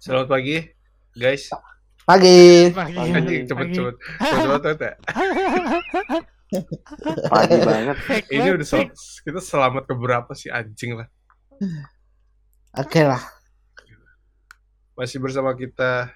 [0.00, 0.56] Selamat pagi,
[1.12, 1.52] guys.
[2.08, 2.72] Pagi.
[2.72, 2.96] Pagi.
[2.96, 3.76] Anjing cepet Pagi.
[3.76, 3.94] cepet.
[4.18, 4.92] Cepet banget ya.
[7.30, 7.96] Pagi banget.
[8.26, 11.08] Ini udah sel- kita selamat ke berapa sih anjing lah.
[12.74, 13.20] Oke lah.
[14.96, 16.08] Masih bersama kita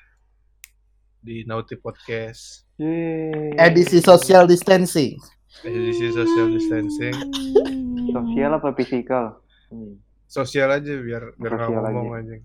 [1.20, 3.52] di Nauti Podcast Yeay.
[3.56, 5.20] Edisi social distancing.
[5.62, 7.14] edisi social distancing.
[8.10, 9.38] Sosial apa fisikal?
[9.68, 10.00] Hmm.
[10.26, 12.20] Sosial aja biar biar nggak Sosial ngomong aja.
[12.24, 12.42] anjing.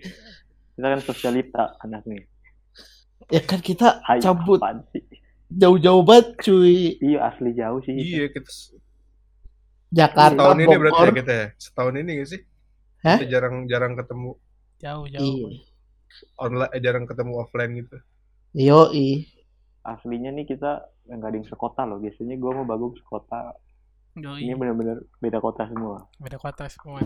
[0.76, 2.28] Kita kan sosialita anaknya.
[3.32, 4.60] Ya kan kita Hai, cabut
[5.48, 7.00] jauh-jauh banget cuy.
[7.00, 7.94] Iya asli jauh sih.
[7.96, 8.50] Iya kita
[9.88, 11.18] Jakarta, setahun ini berarti ya Bogor.
[11.22, 11.46] kita ya.
[11.56, 12.40] Setahun ini gak sih?
[13.06, 13.16] Hah?
[13.18, 14.30] Kita jarang jarang ketemu
[14.76, 15.24] Jauh jauh.
[15.24, 15.48] Iya.
[16.36, 17.96] online, eh, jarang ketemu offline gitu.
[18.52, 19.08] Yoi.
[19.80, 21.98] Aslinya nih kita nggak ada yang sekota loh.
[22.02, 23.56] Biasanya gua mau Bagong sekota.
[24.16, 24.44] Yoi.
[24.44, 26.04] Ini benar-benar beda kota semua.
[26.20, 27.00] Beda kota semua.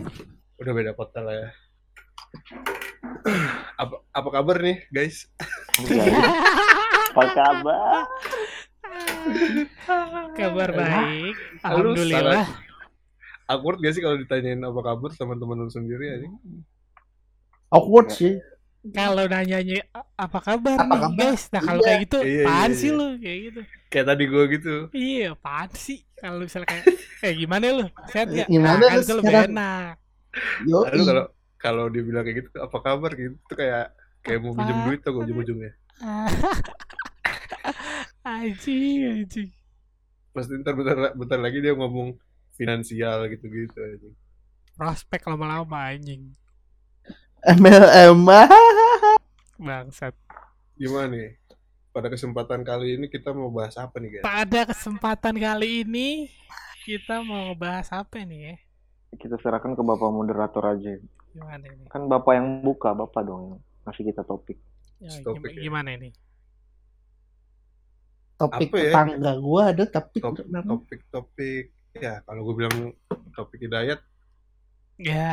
[0.58, 1.48] Udah beda kota lah ya.
[3.76, 5.28] Apa apa kabar nih guys?
[5.78, 6.12] Guys,
[7.10, 8.04] Apa kabar?
[10.32, 11.34] Kabar baik.
[11.60, 12.46] Alhamdulillah.
[13.46, 16.34] awkward gak sih kalau ditanyain apa kabar sama teman lu sendiri anjing?
[17.68, 18.38] Awkward sih.
[18.86, 19.84] Kalau nanyanya
[20.16, 21.18] apa kabar Apa nih kabar?
[21.20, 21.42] guys?
[21.50, 21.86] Nah kalau Iya.
[21.86, 22.96] kayak gitu, Iya, iya, sih iya.
[22.96, 23.60] lu kayak gitu?
[23.90, 24.74] Kayak tadi gua gitu.
[24.90, 25.98] Iya, apaan sih?
[26.14, 26.84] Kalau misalnya kayak,
[27.20, 27.84] eh gimana lu?
[28.08, 28.46] Sehat gak?
[28.46, 29.50] Gimana Nah, kan lu sekarang?
[29.50, 29.92] enak.
[30.62, 31.04] Lalu Yoi.
[31.04, 31.24] kalau
[31.60, 33.92] kalau dia bilang kayak gitu apa kabar gitu tuh kayak
[34.24, 34.58] kayak mau Apa?
[34.64, 35.72] pinjam duit tuh ujung-ujungnya.
[38.20, 39.50] Anjing, anjing.
[40.36, 42.20] Pasti ntar bentar, bentar lagi dia ngomong
[42.52, 44.14] finansial gitu-gitu anjing.
[44.76, 46.36] Prospek lama-lama anjing.
[47.40, 48.28] MLM.
[49.66, 50.12] Bangsat.
[50.76, 51.40] Gimana nih?
[51.90, 54.24] Pada kesempatan kali ini kita mau bahas apa nih guys?
[54.24, 56.28] Pada kesempatan kali ini
[56.84, 58.54] kita mau ngebahas apa nih ya?
[59.16, 61.00] Kita serahkan ke bapak moderator aja.
[61.30, 61.84] Gimana ini?
[61.86, 64.56] Kan bapak yang buka, bapak dong yang ngasih kita topik.
[64.98, 65.60] Ya, Topik gim- ya.
[65.64, 66.08] gimana ini?
[68.36, 68.82] Topik Apa ya?
[68.90, 72.74] tetangga gua ada tapi Top- Topik-topik ya kalau gue bilang
[73.32, 74.00] topik hidayat
[74.96, 75.28] Ya,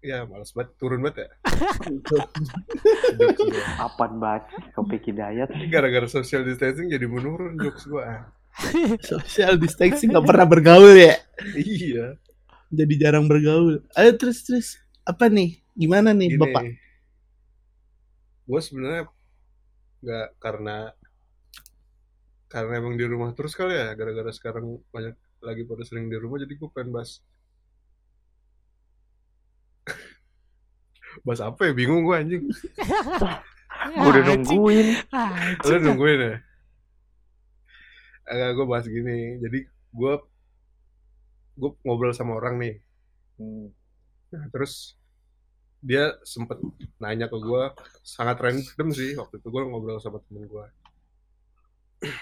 [0.00, 1.28] ya males banget turun banget ya.
[3.80, 4.42] Apaan banget
[4.72, 5.48] topik hidayat?
[5.66, 8.28] Gara-gara social distancing jadi menurun jokes gua.
[9.06, 11.14] social distancing nggak pernah bergaul ya.
[11.54, 12.18] iya.
[12.70, 13.82] Jadi jarang bergaul.
[13.98, 14.78] Ayo terus terus.
[15.02, 15.58] Apa nih?
[15.74, 16.64] Gimana nih Gini, bapak?
[18.50, 19.06] gue sebenarnya
[20.02, 20.90] nggak karena
[22.50, 26.42] karena emang di rumah terus kali ya gara-gara sekarang banyak lagi pada sering di rumah
[26.42, 27.22] jadi gue pengen bahas.
[31.26, 31.72] Bahas apa ya?
[31.74, 32.44] Bingung gue anjing.
[33.80, 34.86] Gue udah nungguin.
[35.64, 36.36] lu nungguin ya?
[38.28, 39.40] Agak gue bahas gini.
[39.40, 40.14] Jadi gue
[41.60, 42.74] gue ngobrol sama orang nih.
[43.36, 43.68] Hmm.
[44.32, 44.96] Nah, terus
[45.80, 46.56] dia sempet
[47.00, 47.62] nanya ke gue
[48.04, 50.66] sangat random sih waktu itu gue ngobrol sama temen gue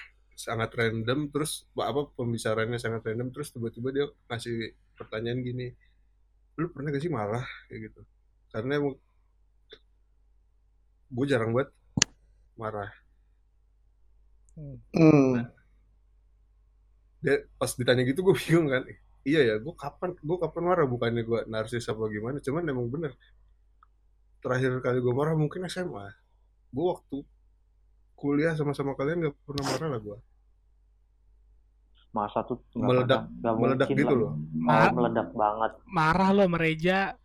[0.47, 5.66] sangat random terus apa pembicaraannya sangat random terus tiba-tiba dia ngasih pertanyaan gini
[6.59, 7.47] lu pernah gak sih marah?
[7.71, 8.00] Kayak gitu.
[8.50, 8.75] Karena
[11.09, 11.71] gue jarang banget
[12.59, 12.91] marah.
[14.59, 15.38] Hmm.
[17.22, 18.82] dia pas ditanya gitu gue bingung kan
[19.28, 23.12] iya ya gue kapan gue kapan marah bukannya gue narsis apa gimana cuman emang bener
[24.39, 26.09] terakhir kali gue marah mungkin SMA
[26.69, 27.16] gue waktu
[28.15, 30.19] kuliah sama-sama kalian gak pernah marah lah gue
[32.09, 34.16] Masa tuh nggak Meledak- pernah- nggak meledak gitu lah.
[34.19, 34.33] loh
[34.65, 35.72] Oh, meledak banget.
[35.87, 37.00] marah lo sama Reja.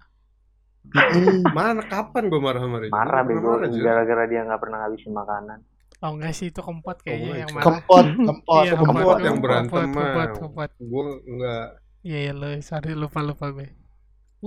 [0.84, 1.47] Mm.
[1.50, 5.14] mana kapan gue marah sama dia Marah Gak bego marah, gara-gara dia nggak pernah ngabisin
[5.14, 5.59] makanan.
[5.97, 7.64] Oh enggak sih itu kempot kayaknya enggak, yang marah.
[7.66, 8.91] Kempot, kempot, Iya, kempot.
[8.91, 10.28] kempot yang berantem mah.
[10.75, 11.66] gue nggak
[12.06, 13.68] Iya, iya lo, sorry lupa lupa gue.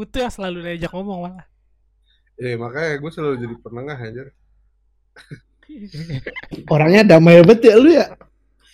[0.02, 1.46] Itu yang selalu diajak ngomong malah.
[2.44, 4.22] eh makanya gue selalu jadi penengah aja
[6.74, 8.06] Orangnya damai banget ya lu ya.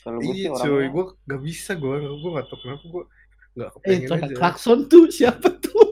[0.04, 3.03] Kalau gue sih iya cuy orangnya gue gak bisa gue gue gak tau kenapa gue
[3.59, 5.82] gak Eh, kepengen ada aja klakson tuh siapa tuh?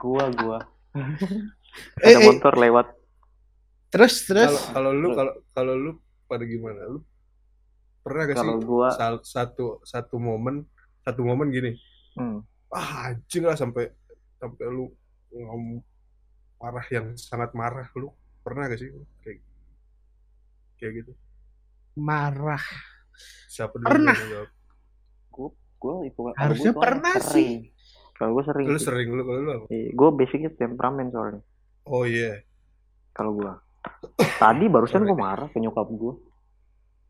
[0.00, 0.58] gua gua
[2.02, 2.86] Eh, ada eh, motor lewat
[3.90, 4.52] terus terus.
[4.52, 5.90] kalau kalau lu kalau kalau lu
[6.28, 6.98] pada gimana lu
[8.04, 10.56] pernah gak sih gua sal- satu satu momen
[11.04, 11.70] satu momen gini
[12.16, 12.38] hmm,
[12.72, 13.92] ah anjing lah sampai
[14.40, 14.88] sampai lu
[15.32, 15.80] ngom
[16.60, 17.88] marah yang sangat marah.
[17.96, 18.88] Lu pernah gak sih
[19.22, 19.40] kayak
[20.80, 21.12] kayak gitu?
[21.96, 22.62] Marah.
[23.48, 24.16] siapa dulu Pernah.
[26.04, 27.72] itu kalau Harusnya gua pernah sering.
[28.16, 28.84] kalau gua sering lu sih.
[28.84, 29.66] sering lu kalau lu apa?
[29.72, 31.42] Iya, gua basicnya temperamen soalnya.
[31.88, 32.44] Oh iya.
[33.16, 33.56] Kalau gua.
[34.16, 36.20] Tadi barusan gua marah ke nyokap gua.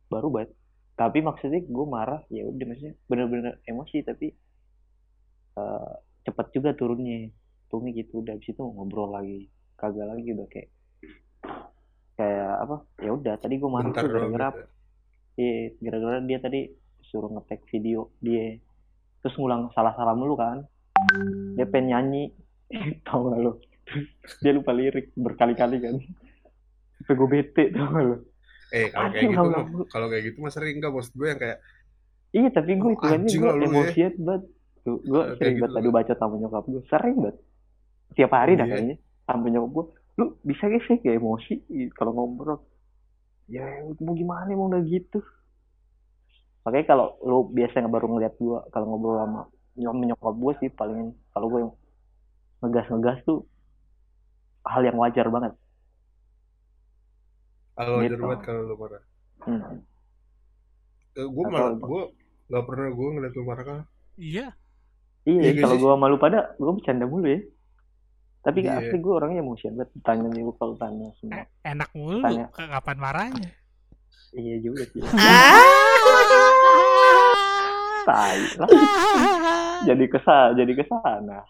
[0.06, 0.54] Baru banget
[0.96, 4.32] tapi maksudnya gua marah ya udah maksudnya bener-bener emosi tapi
[6.26, 7.30] cepat juga turunnya.
[7.70, 9.46] Turunnya gitu udah habis itu ngobrol lagi.
[9.78, 10.68] Kagak lagi udah kayak
[12.18, 12.76] kayak apa?
[12.98, 14.62] Ya udah tadi gue marah tuh gara-gara gitu.
[15.36, 16.60] iya gara-gara dia tadi
[17.06, 18.58] suruh ngetek video dia.
[19.22, 20.66] Terus ngulang salah-salah mulu kan.
[21.54, 22.34] Dia pengen nyanyi.
[23.06, 23.62] Tau gak lo
[24.42, 25.94] dia lupa lirik berkali-kali kan.
[26.98, 28.16] Sampai gue bete tau gak lo
[28.74, 31.58] eh kalau kayak gitu kalau kayak gitu mah sering enggak maksud gue yang kayak
[32.34, 33.66] iya tapi gue itu kan gue ya.
[33.70, 34.42] emosian banget
[34.86, 35.94] tuh gue Kayak sering gitu banget tadi lah.
[35.98, 37.36] baca sama nyokap gue sering banget
[38.14, 38.72] tiap hari dah Iya.
[38.72, 38.96] kayaknya
[39.26, 39.84] sampai nyokap gue
[40.16, 41.54] lu bisa gak sih kayak emosi
[41.92, 42.62] kalau ngobrol
[43.46, 43.62] ya
[44.00, 45.18] mau gimana emang udah gitu
[46.62, 49.42] makanya kalau lu biasanya baru ngeliat gue kalau ngobrol sama
[49.74, 50.98] nyokap nyokap gue sih paling
[51.30, 51.72] kalau gue yang
[52.58, 53.38] ngegas ngegas tuh
[54.64, 55.52] hal yang wajar banget
[57.76, 58.22] kalau wajar Gitu.
[58.24, 59.02] banget kalau lu marah
[59.44, 59.62] hmm.
[61.14, 62.02] Eh, gue malah gue
[62.46, 63.78] nggak pernah gue ngeliat lu marah kan
[64.16, 64.48] Iya.
[65.26, 67.40] Iya Iya kalau gue malu pada gue bercanda mulu ya
[68.40, 68.78] tapi Iya.
[68.78, 72.22] asli gue orangnya emosian banget tanya nih kalau tanya semua Eh, enak mulu.
[72.22, 72.46] Tanya.
[72.48, 73.50] Kapan marahnya?
[74.32, 75.58] iya juga sih Ah.
[78.06, 78.68] tai lah
[79.88, 81.42] jadi kesal jadi ke sana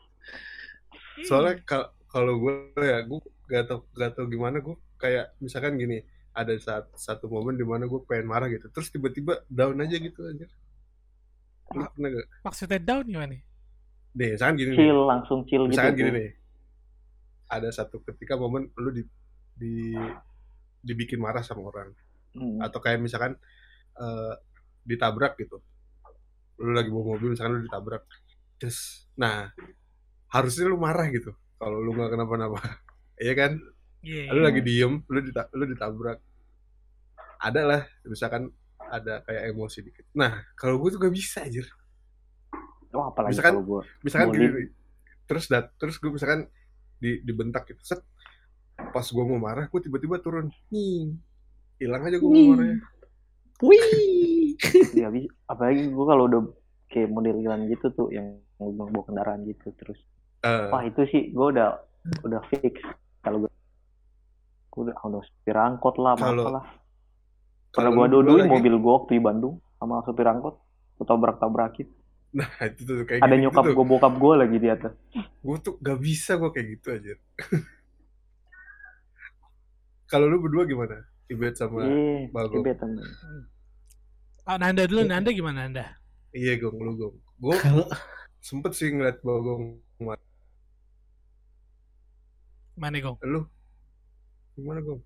[1.23, 6.01] soalnya kal- kalau gue ya gue gak tau gak tau gimana gue kayak misalkan gini
[6.33, 10.21] ada saat satu momen di mana gue pengen marah gitu terus tiba-tiba down aja gitu
[10.23, 10.47] aja
[11.69, 13.37] lu pernah gak Maksudnya down gimana?
[14.17, 14.79] Deh misalkan gini nih.
[14.81, 16.17] Chill langsung chill gitu misalkan gini tuh.
[16.17, 16.31] nih.
[17.47, 19.05] Ada satu ketika momen lu di,
[19.53, 19.93] di
[20.81, 21.93] dibikin marah sama orang.
[22.37, 22.61] Hmm.
[22.61, 23.33] atau kayak misalkan
[23.97, 24.35] eh,
[24.85, 25.57] ditabrak gitu.
[26.61, 28.05] Lu lagi bawa mobil misalkan lu ditabrak.
[28.61, 29.53] Terus nah
[30.33, 31.33] harusnya lu marah gitu.
[31.57, 32.61] Kalau lu nggak kenapa-napa.
[33.17, 33.57] Iya kan?
[34.05, 34.29] Iya.
[34.29, 36.21] lu lagi diem lu dita lu ditabrak.
[37.41, 40.05] Ada lah misalkan ada kayak emosi dikit.
[40.13, 41.65] Nah kalau gue tuh gak bisa aja
[42.91, 44.47] Wah, apalagi Misalkan- kalau gue misalkan gini
[45.27, 46.47] terus dat terus gue misalkan
[46.97, 48.01] di dibentak gitu set.
[48.77, 50.49] Pas gue mau marah gue tiba-tiba turun.
[50.69, 51.13] Nih.
[51.77, 52.79] Hilang aja gue mau marahnya.
[53.59, 54.55] Wih.
[54.95, 55.09] ya
[55.47, 56.43] apalagi gue kalau udah
[56.87, 59.99] kayak model-modelan gitu tuh yang mau bawa kendaraan gitu terus.
[60.41, 61.81] Eh, wah itu sih gue udah
[62.23, 62.79] udah fix.
[63.21, 63.51] Kalau gue
[64.71, 66.67] gue udah udah supir angkot lah apa Kalau- lah
[67.73, 70.57] pernah kalau gue lagi- mobil gue waktu di Bandung sama supir angkot
[70.97, 71.89] gue tabrak tabrakin
[72.35, 73.75] nah itu tuh kayak ada gitu, nyokap tuh.
[73.75, 74.93] gue bokap gue lagi di atas.
[75.43, 77.15] Gue tuh gak bisa gue kayak gitu aja
[80.11, 81.03] kalau lu berdua gimana?
[81.27, 82.63] Ibet sama iya Bagong.
[82.63, 82.91] kebetan
[84.47, 85.99] Oh, Nanda dulu, Nanda gimana Nanda?
[86.31, 87.17] iya gong lu gong.
[87.37, 87.87] Gue Kalau
[88.39, 89.83] sempet sih ngeliat bagong
[92.77, 93.17] Mana Gong?
[93.25, 93.41] lu?
[94.55, 95.01] Gimana gong?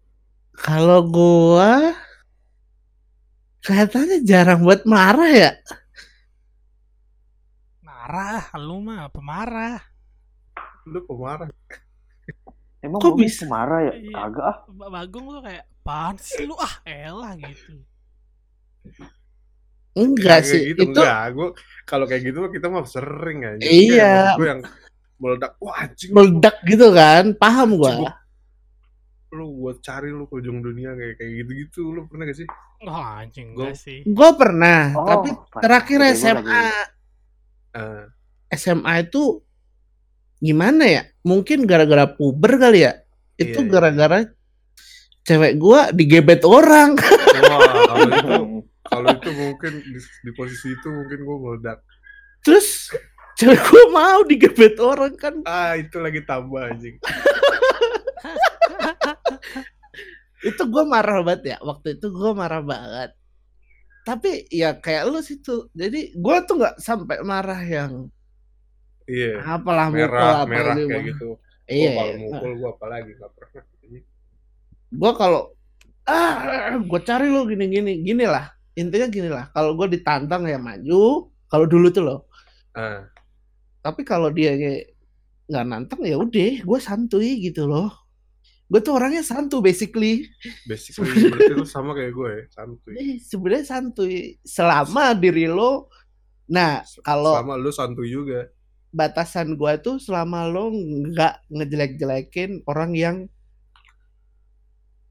[0.58, 1.94] Kalau gua
[3.62, 5.50] kelihatannya jarang buat marah ya.
[8.11, 9.79] Marah, lu mah pemarah.
[10.83, 11.47] lu pemarah
[12.83, 13.47] emang Kok gue bisa?
[13.47, 14.15] marah ya Iya.
[14.19, 17.79] kagak ah Ba- Bagong lu kayak apaan sih lu ah elah gitu.
[19.93, 20.61] Enggak Kayak sih.
[20.65, 21.49] gitu itu enggak gue
[21.87, 24.15] kalau kayak gitu mah kita mah sering aja Iya.
[24.35, 24.61] gue yang
[25.17, 27.25] meledak wah anjing meledak gitu kan.
[27.33, 27.95] Paham gua.
[29.31, 32.49] lu buat cari lu ke ujung dunia kayak kayak gitu gitu lu pernah gak sih
[32.83, 34.03] Oh anjing enggak sih.
[34.03, 36.65] Gua pernah, Oh, tapi terakhir gua SMA.
[37.70, 38.05] Eh,
[38.56, 39.43] SMA itu
[40.38, 41.03] gimana ya?
[41.22, 42.98] Mungkin gara-gara puber kali ya.
[43.39, 43.70] Itu Iya, iya.
[43.70, 44.19] gara-gara
[45.22, 46.96] cewek gua digebet orang.
[47.46, 48.34] wah kalau itu
[48.91, 51.79] kalau itu mungkin di, di posisi itu mungkin gue meledak
[52.43, 52.91] Terus
[53.39, 55.44] cewek gua mau digebet orang kan.
[55.46, 56.96] ah itu lagi tambah anjing
[60.41, 61.56] Itu gua marah banget ya.
[61.60, 63.12] Waktu itu gua marah banget.
[64.07, 65.69] Tapi ya kayak lu situ.
[65.77, 68.09] Jadi gua tuh nggak sampai marah yang
[69.11, 71.03] iya apalah mukul merah apa merah kayak mah.
[71.11, 71.29] gitu
[71.71, 71.87] Iya.
[71.87, 72.19] oh, kalau iya.
[72.19, 73.65] mukul gue apalagi gak pernah
[74.91, 75.43] gua kalau
[76.07, 76.35] ah
[76.79, 81.31] gue cari lo gini gini gini lah intinya gini lah kalau gue ditantang ya maju
[81.47, 82.21] kalau dulu tuh loh
[82.75, 83.07] ah
[83.81, 84.53] tapi kalau dia
[85.51, 87.91] nggak nantang ya udah gue santuy gitu loh
[88.70, 90.31] gue tuh orangnya santu basically.
[90.70, 92.94] Basically berarti lu sama kayak gue ya santuy.
[92.94, 94.39] Eh, sebenarnya santuy.
[94.46, 95.91] Selama diri lo
[96.50, 98.50] nah kalau sama lu santuy juga.
[98.91, 103.17] batasan gue tuh selama lo nggak ngejelek-jelekin orang yang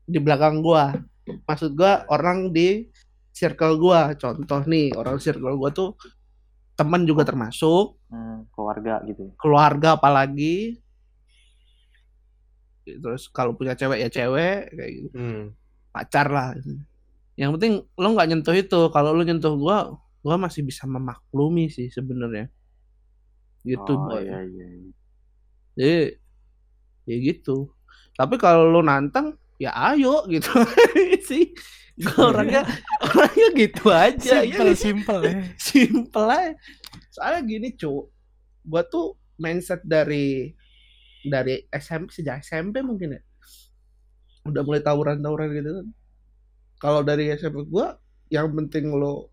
[0.10, 0.96] di belakang gua.
[1.46, 2.88] Maksud gua orang di
[3.32, 4.16] circle gua.
[4.18, 5.96] Contoh nih orang circle gua tuh
[6.76, 8.00] teman juga termasuk.
[8.10, 10.82] Hmm, keluarga gitu keluarga apalagi
[12.98, 15.44] terus kalau punya cewek ya cewek kayak gitu hmm.
[15.94, 16.58] pacar lah
[17.38, 19.94] yang penting lo nggak nyentuh itu kalau lo nyentuh gua
[20.26, 22.50] gua masih bisa memaklumi sih sebenarnya
[23.62, 24.92] gitu oh boy iya iya iya.
[25.78, 26.00] jadi
[27.10, 27.74] ya gitu
[28.20, 30.52] Tapi kalau lu nantang ya ayo gitu
[31.30, 31.56] sih.
[32.20, 32.68] Orangnya
[33.00, 34.44] orangnya gitu aja.
[34.44, 34.80] ya Simple, sih?
[34.80, 35.40] simple ya.
[35.56, 36.52] simple aja.
[37.16, 38.08] Soalnya gini, cu.
[38.64, 40.52] Gua tuh mindset dari
[41.26, 43.22] dari SMP sejak SMP mungkin ya.
[44.48, 45.88] Udah mulai tawuran-tawuran gitu kan.
[46.80, 48.00] Kalau dari SMP gua
[48.32, 49.30] yang penting lo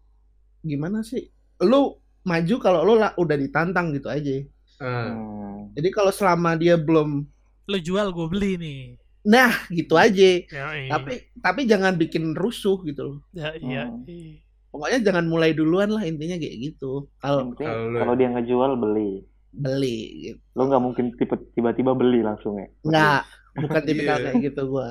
[0.60, 1.30] gimana sih?
[1.62, 1.94] Lu
[2.26, 4.42] maju kalau lo lah udah ditantang gitu aja.
[4.82, 5.72] Ah, Hmm.
[5.72, 7.24] Jadi kalau selama dia belum
[7.66, 8.80] Lu jual gue beli nih.
[9.26, 10.44] nah gitu aja.
[10.46, 10.90] Ya, iya.
[10.92, 13.18] Tapi tapi jangan bikin rusuh gitu loh.
[13.32, 13.88] ya, iya.
[13.88, 14.04] Hmm.
[14.06, 14.38] iya.
[14.70, 17.08] Pokoknya jangan mulai duluan lah intinya kayak gitu.
[17.18, 19.24] Kalau Kalau kalau dia ngejual beli.
[19.56, 19.98] Beli
[20.30, 20.40] gitu.
[20.52, 22.68] Lo nggak mungkin tipe- tiba-tiba beli langsung ya.
[22.84, 23.20] Nggak,
[23.64, 24.24] bukan tipikal Iya.
[24.30, 24.88] kayak gitu gua.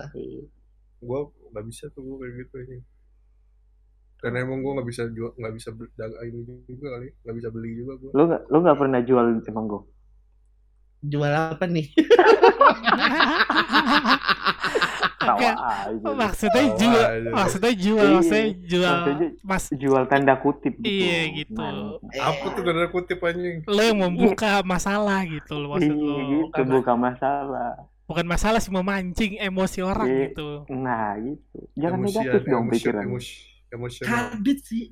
[1.06, 1.20] gue
[1.54, 2.78] nggak bisa tuh gue kayak gitu ini.
[4.18, 7.50] Karena emang gue nggak bisa jual, nggak bisa beli, dagang ini juga kali, nggak bisa
[7.54, 8.10] beli juga gue.
[8.12, 9.82] Lo nggak lo nggak pernah jual emang gue.
[11.06, 11.88] Jual apa nih?
[15.28, 15.56] Enggak.
[15.58, 16.10] aja.
[16.14, 17.30] Maksudnya jual, aja.
[17.32, 18.14] maksudnya jual, Iya.
[18.14, 20.86] maksudnya jual Maksudnya mas jual tanda kutip gitu.
[20.88, 21.58] Iya, gitu.
[21.58, 21.74] Nah,
[22.24, 23.58] Apa tuh tanda kutip anjing?
[23.66, 26.16] lo yang membuka masalah gitu lo maksud iya lo.
[26.22, 27.72] gitu, Bukan, bukan masalah.
[28.06, 30.20] bukan masalah sih memancing emosi orang Iya.
[30.30, 30.50] gitu.
[30.70, 31.58] Nah gitu.
[31.76, 33.04] Jangan Emosian, negatif dong emosi- pikiran.
[33.04, 34.08] emosi- Emosional.
[34.32, 34.84] Kadit sih.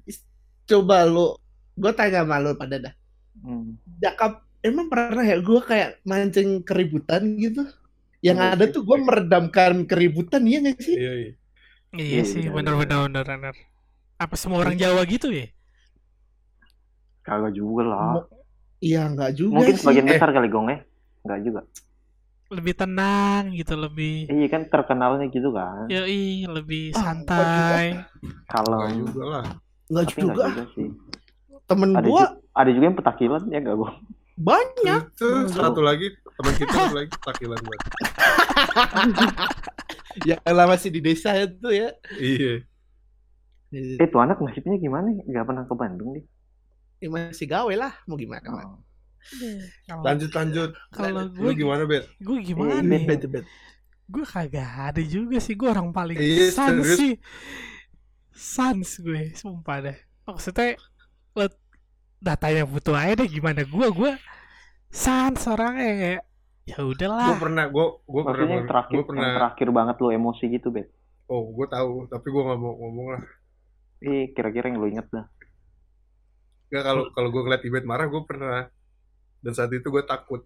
[0.63, 1.37] Coba lu,
[1.73, 2.93] gue tanya sama lu pada dah.
[3.35, 3.75] Hmm.
[3.97, 7.63] Jakap, emang pernah ya gue kayak mancing keributan gitu?
[8.23, 8.73] Yang Iya ada sih.
[8.73, 10.95] tuh gue meredamkan keributan, iya gak sih?
[10.95, 11.31] Iya, iya.
[11.93, 13.55] Iya Iya, sih, benar, bener bener bener bener.
[14.17, 15.47] Apa semua orang Jawa gitu ya?
[17.23, 18.13] Kagak juga lah.
[18.83, 19.81] Iya nggak juga Mungkin sih.
[19.83, 20.11] sebagian Eh.
[20.11, 20.79] besar kali gong ya.
[21.23, 21.61] Enggak juga.
[22.51, 25.87] Lebih tenang gitu, lebih Iya kan terkenalnya gitu kan.
[25.89, 27.85] yoi, lebih Ah, santai.
[28.45, 29.45] Kalau Nggak juga lah.
[29.89, 30.21] Nggak juga.
[30.23, 30.87] enggak juga sih.
[31.63, 33.95] Temen Ada gue ju- ada juga yang petakilan ya enggak gong.
[34.33, 35.01] banyak.
[35.15, 37.81] Itu satu lagi teman kita lagi takilan banget.
[40.29, 41.89] Ya lah masih di desa itu ya.
[42.21, 42.61] Iya.
[43.73, 45.09] Eh tuh anak nasibnya gimana?
[45.25, 46.25] Enggak pernah ke Bandung dia.
[47.01, 48.45] Ya, masih gawe lah, mau gimana?
[48.45, 48.61] Man?
[48.61, 48.79] Oh.
[49.89, 50.69] Kalau Lanjut lanjut.
[50.93, 52.05] kalau Lu gue gimana, Bet?
[52.21, 53.07] gue gimana Iya, Bet, ya?
[53.09, 53.45] bet, bet.
[54.05, 57.17] Gue kagak ada juga sih, gue orang paling Iya, sans sih.
[58.29, 59.97] Sans gue, sumpah deh.
[60.29, 60.77] Maksudnya
[61.33, 61.49] lo
[62.21, 64.11] datanya butuh aja deh gimana gue gue
[64.93, 66.21] sans orangnya kayak
[66.63, 69.19] ya Gue udahlah pernah, gue gue pernah, yang terakhir, gue pernah.
[69.25, 70.87] yang terakhir banget lu emosi gitu, Bet.
[71.27, 73.23] Oh, gue tahu, tapi gue nggak mau ngomong lah.
[73.99, 75.25] Eh, kira-kira yang lu inget dah.
[76.69, 78.67] Gak kalau kalau gue ngeliat Ibet marah, gue pernah.
[79.43, 80.41] Dan saat itu gue takut.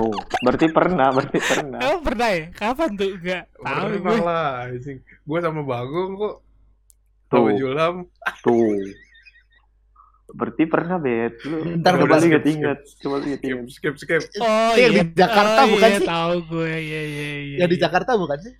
[0.00, 1.78] Oh, berarti pernah, berarti pernah.
[1.80, 2.44] Emang pernah ya?
[2.52, 3.10] Kapan tuh?
[3.20, 4.18] Gak tahu Pernah gue.
[4.24, 4.54] lah.
[5.24, 6.34] Gue sama Bagong kok.
[7.28, 7.94] Sama Tuh, Julam.
[8.40, 8.72] tuh.
[10.34, 11.34] Berarti pernah, Bet.
[11.46, 12.26] Lu Bentar, coba bentar.
[12.26, 12.78] inget-inget.
[13.02, 13.66] Coba Skip, inget-inget.
[13.70, 14.22] skip, skip.
[14.40, 15.02] Oh yang iya.
[15.04, 16.06] di Jakarta oh, bukan iya, sih?
[16.06, 16.70] tahu gue.
[16.70, 17.56] Iya iya iya.
[17.60, 17.82] Ya di iya.
[17.86, 18.54] Jakarta bukan sih?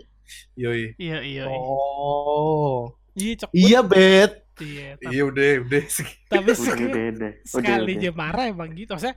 [0.59, 0.85] Yoi.
[0.99, 1.45] Iya iya.
[1.45, 1.45] iya.
[1.49, 2.95] Oh.
[3.15, 3.50] Iya cok.
[3.55, 4.33] Iya, bet.
[4.61, 4.89] Iya.
[5.00, 5.83] Iya udah, udah.
[6.29, 8.93] tapi sekali, sekali aja marah emang gitu.
[8.93, 9.17] Maksudnya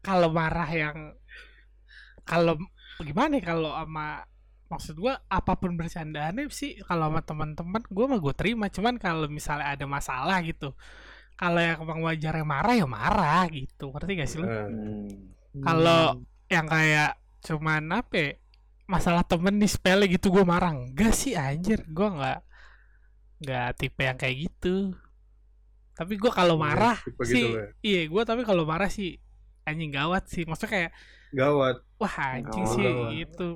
[0.00, 0.96] kalau marah yang
[2.24, 2.56] kalau
[3.00, 4.24] gimana ya kalau sama
[4.70, 9.26] maksud gua apa pun bercandaannya sih kalau sama teman-teman gua mah gue terima cuman kalau
[9.26, 10.72] misalnya ada masalah gitu
[11.40, 13.88] kalau yang emang wajarnya marah ya marah gitu.
[13.88, 14.44] Ngerti gak sih lu?
[14.44, 15.08] Nah, Hmm.
[15.58, 18.30] Kalau- yang kayak cuman apa ya,
[18.84, 20.70] masalah temen nih sepele gitu gue marah.
[20.70, 21.82] Enggak sih anjir.
[21.88, 22.38] Gue nggak
[23.40, 24.92] nggak tipe yang kayak gitu.
[25.90, 29.16] Tapi gue kalau Iya, marah tipe sih gitu iya gue tapi kalau marah sih
[29.64, 30.44] anjing gawat sih.
[30.44, 30.90] Maksudnya kayak
[31.30, 31.76] Gawat.
[31.96, 32.74] wah anjing Gawat.
[32.76, 33.10] sih Gawat.
[33.16, 33.48] gitu.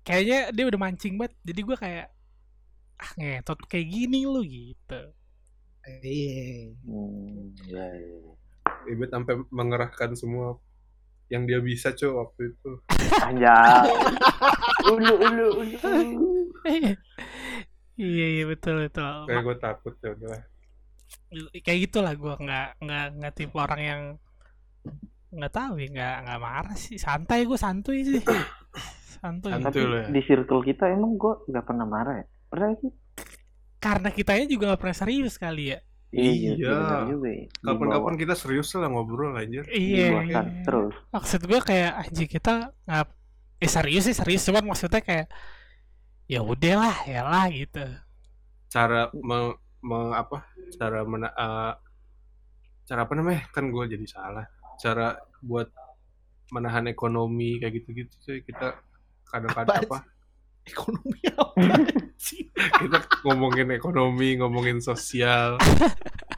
[0.00, 1.34] Kayaknya dia udah mancing banget.
[1.44, 2.06] Jadi gue kayak
[2.98, 5.00] ah ngetot kayak gini lu gitu
[6.04, 6.72] Iya.
[6.84, 8.18] Hmm, ya, ya.
[8.88, 10.56] Ibet sampai mengerahkan semua
[11.28, 12.70] yang dia bisa cuy waktu itu.
[13.20, 13.84] Anjay.
[14.88, 15.78] ulu, ulu, ulu.
[17.98, 20.40] iya iya betul betul Kayak gue takut ya udah.
[21.60, 24.02] kayak gitulah gue nggak nggak nggak tipe orang yang
[25.28, 28.20] nggak tahu ya nggak nggak marah sih santai gue santuy sih
[29.20, 29.60] santuy Santuy.
[29.60, 30.04] Tapi ya.
[30.08, 32.26] di circle kita emang gue nggak pernah marah ya.
[32.48, 32.92] Pernah sih?
[33.78, 36.56] Karena kitanya juga nggak pernah serius kali ya Iya.
[37.04, 37.44] juga ya.
[37.60, 39.68] Kapan-kapan kita serius lah ngobrol anjir.
[39.68, 40.08] iya
[40.64, 40.96] terus.
[41.12, 43.06] maksud gue kayak anjing kita nggak
[43.60, 45.28] eh serius sih serius cuman maksudnya kayak
[46.24, 47.84] ya udahlah ya lah gitu
[48.68, 50.44] Cara me, me- apa?
[50.76, 51.72] Cara mena, eh,
[52.84, 53.48] cara apa namanya?
[53.48, 54.44] Kan gue jadi salah.
[54.76, 55.72] Cara buat
[56.52, 58.38] menahan ekonomi kayak gitu-gitu cuy.
[58.44, 58.76] Kita
[59.24, 59.98] kadang-kadang Apa apa?
[60.68, 61.60] Ekonomi apa
[62.20, 62.44] sih?
[62.84, 65.56] Kita ngomongin ekonomi, ngomongin sosial,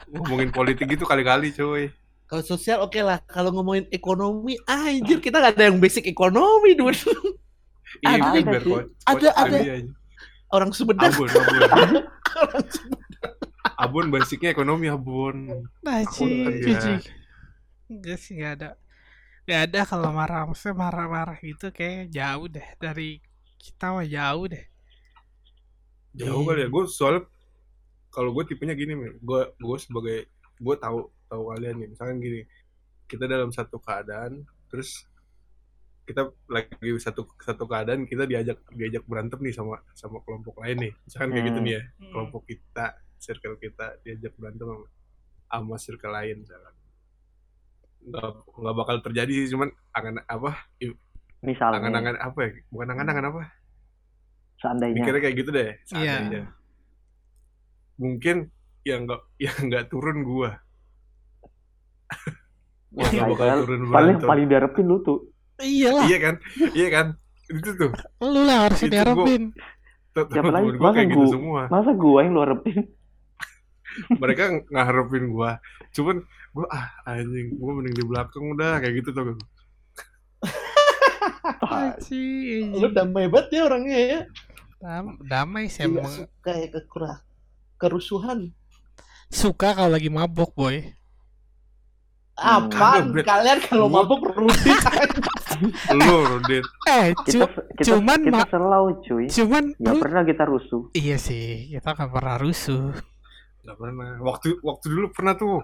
[0.07, 1.91] ngomongin politik gitu kali-kali cuy.
[2.31, 3.19] Kalau sosial oke lah.
[3.27, 6.95] Kalau ngomongin ekonomi, anjir kita nggak ada yang basic ekonomi, dude.
[8.07, 8.39] Iya, Ada
[9.03, 9.57] Ada, ada.
[9.59, 9.73] aja.
[10.47, 11.11] Orang Sumedang.
[11.11, 11.91] Abon, abon.
[12.39, 13.35] Orang Sumedang.
[13.75, 15.67] Abon basicnya ekonomi abon.
[16.15, 16.79] Cuy, kerja.
[16.79, 16.97] cuy.
[17.91, 18.69] Enggak sih, enggak ada.
[19.43, 23.19] Enggak ada kalau marah, maksudnya marah-marah gitu kayak jauh deh dari
[23.61, 24.65] kita mah jauh deh.
[26.17, 26.67] Jauh kali ya.
[26.67, 27.29] Gue soalnya
[28.09, 28.97] kalau gue tipenya gini.
[29.21, 30.25] Gue gue sebagai
[30.57, 31.87] gue tahu tahu kalian nih.
[31.93, 32.41] Misalkan gini,
[33.05, 35.05] kita dalam satu keadaan, terus
[36.09, 40.93] kita lagi satu satu keadaan kita diajak diajak berantem nih sama sama kelompok lain nih.
[41.05, 41.67] Misalkan kayak gitu Hmm.
[41.69, 41.83] nih ya.
[42.11, 42.85] Kelompok kita,
[43.21, 44.85] circle kita diajak berantem sama,
[45.47, 46.75] sama circle lain misalkan.
[48.01, 50.65] Nggak, nggak bakal terjadi sih, cuman angan apa?
[51.41, 52.49] Misalnya, Angan-angan apa ya?
[52.69, 53.41] Bukan angan-angan apa?
[54.57, 54.95] seandainya.
[54.95, 55.75] mikirnya kayak gitu deh Iya.
[55.89, 56.43] seandainya.
[57.97, 58.35] mungkin
[58.83, 60.53] yang nggak yang nggak turun gua
[62.93, 65.17] Wah, yang nggak bakal Faisal, turun paling berantem paling diharapin lu tuh.
[65.57, 66.35] Iyalah, iya kan
[66.73, 67.05] iya kan
[67.47, 67.89] itu tuh
[68.21, 69.41] lu lah harus diharapin.
[70.11, 70.61] Tuh, Siapa lagi?
[70.61, 72.77] temen-temen gua Masa kayak gitu gua- semua Masa gua yang lu harapin?
[74.21, 75.49] mereka ngarepin gua
[75.91, 76.15] cuman
[76.51, 79.35] gua ah anjing gua mending di belakang udah kayak gitu tuh
[81.61, 82.75] Anjing.
[82.81, 84.19] Lu damai banget ya orangnya ya.
[84.77, 86.13] Dam- damai sih Tidak emang.
[86.15, 87.17] suka ya kekurah
[87.75, 88.39] kerusuhan.
[89.27, 90.81] Suka kalau lagi mabok, boy.
[92.33, 93.13] Apaan?
[93.13, 93.21] Bret.
[93.23, 94.81] Kalian kalau mabuk rudit
[95.93, 97.45] lu Rudin Eh, cu-
[97.77, 99.29] kita cuman kita selau cuy.
[99.29, 100.89] cuman Gak pernah kita rusuh.
[100.91, 102.97] iya sih, kita nggak pernah rusuh.
[103.61, 105.61] nggak pernah waktu waktu dulu pernah tuh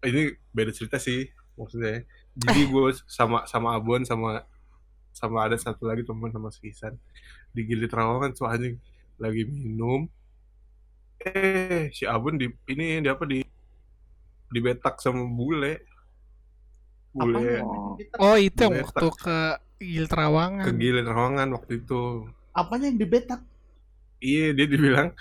[0.00, 1.26] ini beda cerita sih
[1.58, 4.44] maksudnya jadi gue sama sama Abon sama
[5.10, 6.94] sama ada satu lagi teman sama si Isan
[7.50, 8.76] di Gili Trawangan tuh anjing
[9.16, 10.04] lagi minum
[11.18, 13.40] eh si Abon di ini di apa di
[14.46, 15.80] dibetak sama bule
[17.10, 17.96] bule Oh.
[18.20, 18.92] Oh, itu yang Betak.
[18.92, 19.38] waktu ke
[19.78, 20.64] Gil Terawangan.
[20.64, 23.40] ke Gili Trawangan waktu itu Apanya yang dibetak?
[24.18, 25.12] iya dia dibilang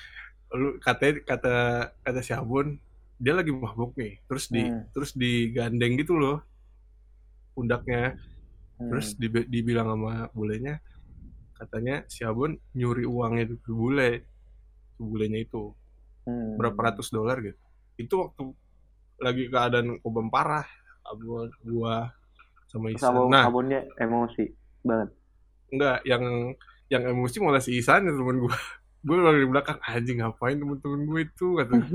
[0.51, 1.55] lu katanya kata
[1.99, 2.79] kata si Abon
[3.15, 4.87] dia lagi mabuk nih terus di Hmm.
[4.91, 6.43] terus digandeng gitu loh
[7.55, 8.19] pundaknya.
[8.75, 8.91] Hmm.
[8.91, 10.83] terus dibi- dibilang sama bulenya
[11.55, 14.27] katanya si Abon nyuri uangnya itu ke bule
[14.91, 15.71] ke bulenya itu.
[16.27, 16.59] Hmm.
[16.59, 17.55] berapa ratus dolar gitu.
[17.95, 18.43] Itu waktu
[19.15, 20.67] lagi keadaan kobam parah
[21.01, 22.11] Abon gua
[22.67, 24.43] sama Isan abon, nah abonnya emosi
[24.81, 25.09] banget.
[25.69, 26.23] enggak yang
[26.85, 28.51] yang emosi malah si Isan ya temen gua.
[29.05, 31.47] Gue lagi di belakang anjing ngapain temen-temen gue itu?
[31.53, 31.77] kata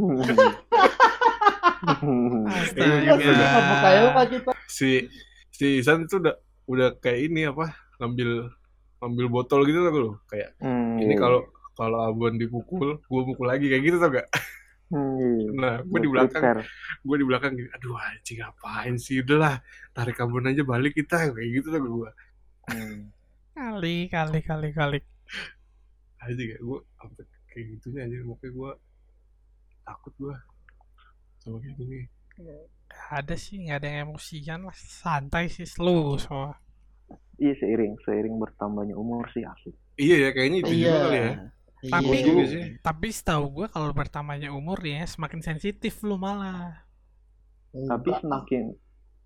[2.47, 2.87] Astaga.
[3.03, 4.11] Iya, Iya,
[4.71, 5.11] si
[5.51, 6.35] si Isan tuh udah
[6.67, 8.49] udah kayak ini apa ngambil
[8.99, 11.21] ngambil botol gitu tuh loh kayak Hmm, ini iya.
[11.21, 11.41] kalau
[11.73, 14.29] kalau Abon dipukul gue mukul lagi kayak gitu tau gak
[14.91, 15.51] Hmm, iya.
[15.55, 16.43] nah gue di belakang
[17.01, 21.51] gue di belakang gini aduh anjing ngapain sih udahlah tarik Abon aja balik kita kayak
[21.55, 22.11] gitu tuh gue
[22.67, 23.11] Hmm.
[23.51, 24.99] Kali, kali, kali, kali.
[26.19, 28.71] aja kayak gue sampai kayak gitunya aja makanya gue
[29.83, 30.35] takut gue
[31.39, 32.01] sama kayak gini
[32.91, 34.75] Gak ada sih, nggak ada yang emosian lah.
[34.75, 36.59] Santai sih, slow semua.
[37.37, 39.73] Iya seiring seiring bertambahnya umur sih asik.
[39.97, 41.33] iya ya kayaknya itu juga kali ya
[41.83, 42.45] Tapi, Iya.
[42.47, 42.63] sih.
[42.81, 46.85] tapi setahu gue kalau bertambahnya umur ya semakin sensitif lu malah.
[47.73, 48.21] Tapi Enggak.
[48.21, 48.65] semakin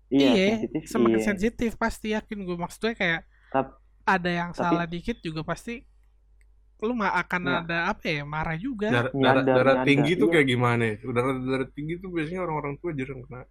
[0.07, 1.25] iya, Iya, sensitif semakin iya.
[1.27, 5.83] sensitif pasti yakin gue maksudnya kayak Tap- ada yang tapi- salah dikit juga pasti
[6.79, 7.55] lu mah akan Ya.
[7.59, 8.87] ada apa ya marah juga.
[8.87, 10.33] Dar- darah, Nyadar, darah tinggi tuh iya.
[10.33, 13.43] kayak gimana ya darah darah tinggi tuh biasanya orang-orang tua jarang kena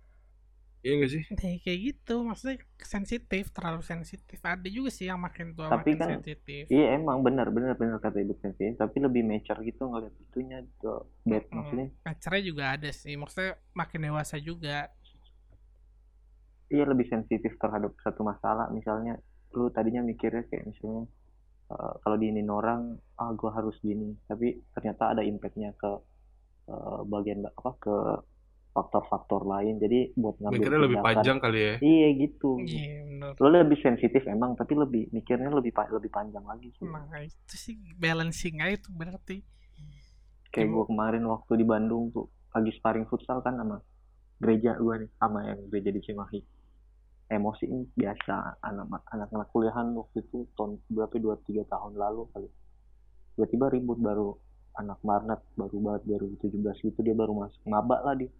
[0.85, 1.23] iya gak sih?
[1.33, 2.15] Nah, kayak gitu.
[2.21, 4.37] Maksudnya sensitif terlalu sensitif.
[4.39, 6.69] Ada juga sih yang makin tua Tapi makin kan- sensitif.
[6.69, 10.93] Iya emang benar benar benar kata ibu sensitif tapi lebih mature gitu ngeliat itunya ke
[11.25, 11.89] bad Mm, maksudnya.
[12.05, 13.17] Pacarnya juga ada sih.
[13.17, 14.93] Maksudnya makin dewasa juga.
[16.69, 18.69] Iya lebih sensitif terhadap satu masalah.
[18.69, 19.17] Misalnya
[19.55, 21.05] lu tadinya mikirnya kayak misalnya
[21.71, 22.81] eh, kalau diinin orang
[23.17, 24.13] ah gue harus gini.
[24.27, 25.91] Tapi ternyata ada impactnya ke
[26.69, 27.97] eh, bagian apa ke
[28.75, 29.79] faktor-faktor lain.
[29.79, 31.75] Jadi buat ngambil mikirnya lebih panjang kali ya?
[31.79, 32.51] Iya gitu.
[32.59, 33.33] Iya bener.
[33.39, 36.85] Lo lebih sensitif emang tapi lebih mikirnya lebih pa- lebih panjang lagi sih.
[36.85, 39.47] Nah itu sih balancing aja tuh berarti.
[40.51, 43.79] Kayak gue kemarin waktu di Bandung tuh lagi sparring futsal kan sama
[44.39, 46.41] gereja gue nih sama yang gereja di Cimahi.
[47.25, 52.49] Emosi ini biasa anak anak-anak kuliahan waktu itu tahun berapa dua tiga tahun lalu kali.
[53.35, 54.35] Tiba-tiba ribut baru
[54.75, 57.63] anak Marnat baru banget baru 17 itu dia baru masuk.
[57.65, 58.31] Maba lah dia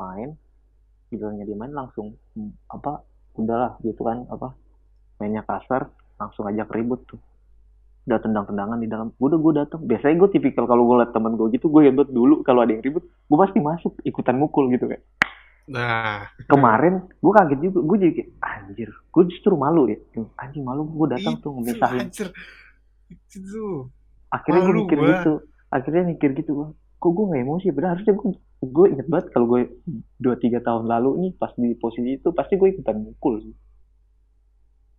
[0.00, 0.32] main
[1.12, 3.04] bilangnya dia main langsung hmm, apa
[3.36, 4.56] udahlah gitu kan apa
[5.20, 7.20] mainnya kasar langsung ajak ribut tuh.
[8.08, 11.36] Udah tendang-tendangan di dalam gue udah gue datang biasanya gue tipikal kalau gue liat temen
[11.36, 14.88] gue gitu gue hebat dulu kalau ada yang ribut gue pasti masuk ikutan mukul gitu
[14.88, 15.04] kayak
[15.68, 16.26] nah.
[16.48, 20.00] Kemarin gue kaget juga gue jadi kayak, anjir gue justru malu ya.
[20.40, 22.28] Anjing malu gue datang tuh ngemisahin anjir.
[23.10, 23.92] Itu.
[24.32, 25.08] Akhirnya gue mikir gua.
[25.12, 25.32] gitu
[25.70, 27.66] akhirnya mikir gitu kok gue nggak emosi?
[27.70, 28.28] Padahal harusnya gue
[28.60, 29.72] gue inget banget kalau gue
[30.20, 33.56] dua tiga tahun lalu nih pas di posisi itu pasti gue ikutan mukul sih.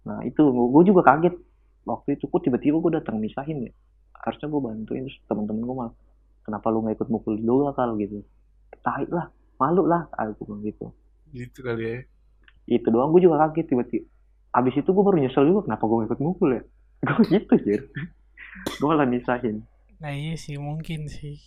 [0.10, 1.38] Nah itu gue juga kaget.
[1.86, 3.72] Waktu itu kok tiba-tiba gue datang misahin ya.
[4.18, 5.94] Harusnya gue bantuin terus teman-teman gue malah
[6.42, 8.26] kenapa lu nggak ikut mukul dulu kalau gitu.
[8.82, 9.30] Tahi lah
[9.62, 10.10] malu lah.
[10.18, 10.90] Aku bilang gitu.
[11.30, 11.98] Gitu kali ya.
[12.70, 14.06] itu doang gue juga kaget tiba-tiba.
[14.58, 16.62] Abis itu gue baru nyesel juga kenapa gue ikut mukul ya?
[17.02, 17.82] Gue gitu jir
[18.52, 19.64] gue malah misahin.
[20.02, 21.40] Nah iya sih mungkin sih.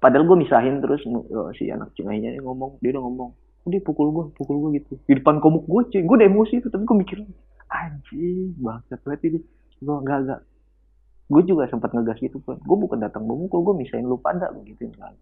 [0.00, 3.84] Padahal gue misahin terus oh, si anak cengainya ini ngomong dia udah ngomong "Oh, dia
[3.84, 4.96] pukul gue pukul gue gitu.
[5.04, 7.18] Di depan komuk gue cuy gue udah emosi itu tapi gue mikir
[7.68, 9.40] anjing banget ini.
[9.84, 10.40] Gue enggak enggak
[11.30, 14.88] gue juga sempat ngegas gitu kan gue bukan datang memukul gue misahin lu pada begitu
[14.96, 15.12] kan.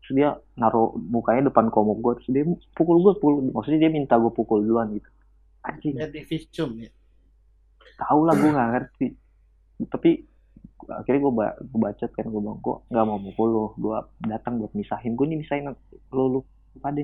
[0.00, 2.46] Terus dia naruh mukanya depan komuk gue terus dia
[2.78, 5.10] pukul gue pukul maksudnya dia minta gue pukul duluan gitu.
[5.66, 5.98] Anjing.
[5.98, 6.90] Jadi visum ya.
[7.98, 9.06] tahu lah gue nggak ngerti.
[9.90, 10.10] Tapi
[10.76, 13.96] akhirnya gue ba gue bacot kan gue bilang gue nggak mau mukul lo gue
[14.28, 15.72] datang buat misahin gue nih misahin
[16.12, 16.40] lo lu
[16.78, 17.00] pada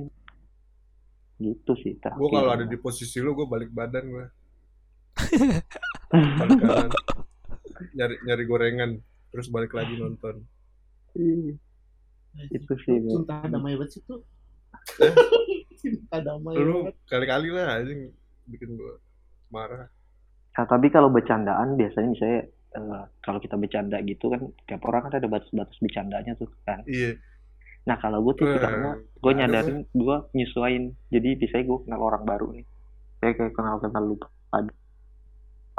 [1.43, 4.27] gitu sih terakhir Gue kalau ada di posisi lu, gue balik badan gue.
[6.13, 6.91] Balik kanan.
[7.97, 8.91] Nyari nyari gorengan,
[9.33, 10.45] terus balik lagi nonton.
[11.17, 11.57] Iya,
[12.53, 14.21] itu sih Cinta damai banget sih tuh.
[15.01, 15.13] Eh?
[15.81, 18.13] Cinta damai Lu kali-kali lah anjing
[18.49, 18.95] bikin gue
[19.49, 19.89] marah.
[20.53, 22.41] Nah, tapi kalau bercandaan biasanya misalnya
[22.77, 26.83] eh, kalau kita bercanda gitu kan tiap orang kan ada batas-batas bercandanya tuh kan.
[26.89, 27.19] Iya.
[27.83, 32.01] nah kalau gue tuh karena Eh, gue ada nyadarin gue nyesuain jadi biasanya gue kenal
[32.03, 32.67] orang baru nih.
[33.19, 34.17] Saya kayak kenal kenal lu
[34.51, 34.71] pada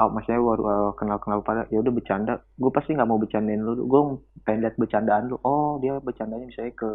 [0.04, 0.56] oh, maksudnya gue
[1.00, 2.34] kenal kenal pada ya udah bercanda.
[2.60, 3.88] Gue pasti nggak mau bercandain lu.
[3.88, 4.02] Gue
[4.44, 5.40] pengen lihat bercandaan lu.
[5.48, 6.90] Oh dia bercandanya misalnya ke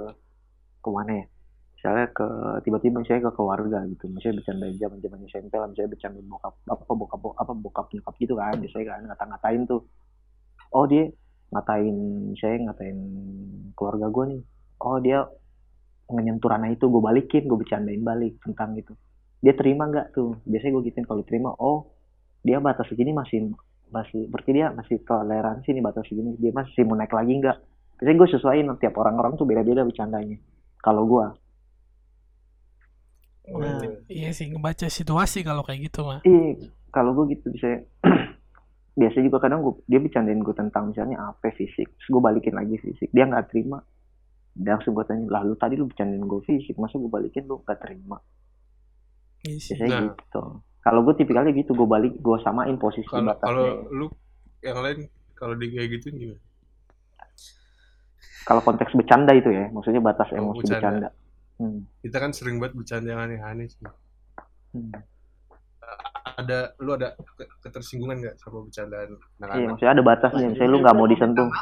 [0.84, 1.26] ke mana ya
[1.78, 2.26] misalnya ke
[2.66, 4.10] tiba-tiba misalnya ke keluarga gitu.
[4.10, 5.68] Misalnya bercandain zaman zaman SMP lah.
[5.70, 8.58] Misalnya bercandain bokap apa bokap apa bokap nyokap gitu kan.
[8.58, 9.86] Biasanya kan ngata-ngatain tuh.
[10.74, 11.06] Oh dia
[11.54, 11.96] ngatain
[12.34, 12.98] misalnya ngatain
[13.78, 14.42] keluarga gue nih.
[14.82, 15.22] Oh dia
[16.10, 18.98] ngenyentuh ranah itu gue balikin gue bercandain balik tentang itu.
[19.38, 20.34] Dia terima nggak tuh?
[20.50, 21.94] Biasanya gue gituin kalau terima oh
[22.42, 23.54] dia batas segini masih
[23.94, 26.34] masih berarti dia masih toleransi nih batas segini.
[26.42, 27.56] Dia masih mau naik lagi nggak?
[28.02, 30.42] Biasanya gue sesuaiin tiap orang-orang tuh beda-beda bercandanya.
[30.82, 31.26] Kalau gue
[33.50, 36.20] Nah, Iya sih ngebaca situasi kalau kayak gitu mah.
[36.20, 37.80] Iya, kalau gue gitu bisa
[39.00, 42.76] biasa juga kadang gue dia bercandain gue tentang misalnya apa fisik, terus gue balikin lagi
[42.76, 43.80] fisik, dia nggak terima.
[44.52, 47.62] Dia langsung gue tanya, lah lu tadi lu bercandain gue fisik, masa gue balikin lu
[47.62, 48.18] nggak terima?
[49.42, 49.72] Iya sih.
[49.72, 50.02] Biasanya Nah.
[50.12, 50.42] gitu.
[50.78, 53.92] Kalau gue tipikalnya gitu, gue balik, gue samain posisi Kalau kalau batasnya.
[53.92, 54.06] lu
[54.60, 54.98] yang lain
[55.32, 56.40] kalau di kayak gitu gimana?
[58.42, 61.06] Kalau konteks bercanda itu ya, maksudnya batas Oh, emosi bercanda.
[61.06, 61.08] bercanda.
[61.58, 61.82] Hmm.
[61.98, 63.82] Kita kan sering banget bercanda yang aneh-aneh sih.
[64.72, 64.94] Hmm.
[66.38, 69.68] Ada lu ada ke- ketersinggungan nggak sama bercandaan Iya, anak-anak?
[69.68, 71.48] maksudnya ada batasnya, misalnya lu nggak mau disentuh.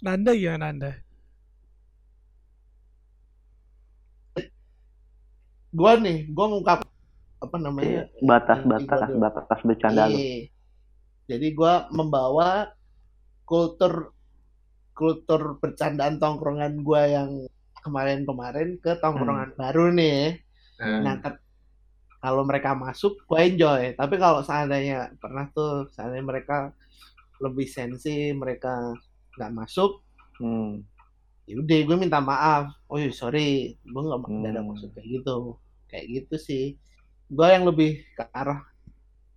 [0.00, 0.92] Nanda gimana Nanda?
[5.70, 6.80] Gua nih, gua ngungkap
[7.42, 8.02] apa Iya, namanya?
[8.22, 9.18] batas-batas, Iya, iya.
[9.18, 10.16] batas bercanda lu.
[10.16, 10.38] Iya.
[11.28, 12.72] Jadi gua membawa
[13.42, 14.12] kultur
[14.92, 17.30] kultur bercandaan tongkrongan gua yang
[17.82, 20.38] kemarin-kemarin ke tongkrongan baru nih.
[20.78, 21.16] Nah, Nah,
[22.22, 23.98] kalau mereka masuk, gue enjoy.
[23.98, 26.70] Tapi kalau seandainya pernah tuh, seandainya mereka
[27.42, 28.94] lebih sensi, mereka
[29.34, 30.06] nggak masuk,
[30.38, 30.86] Hmm.
[31.50, 32.70] ya udah gue minta maaf.
[32.86, 34.46] Oh iya, sorry, gue nggak Hmm.
[34.46, 35.58] ada maksud kayak gitu.
[35.90, 36.64] Kayak gitu sih.
[37.26, 38.62] Gue yang lebih ke arah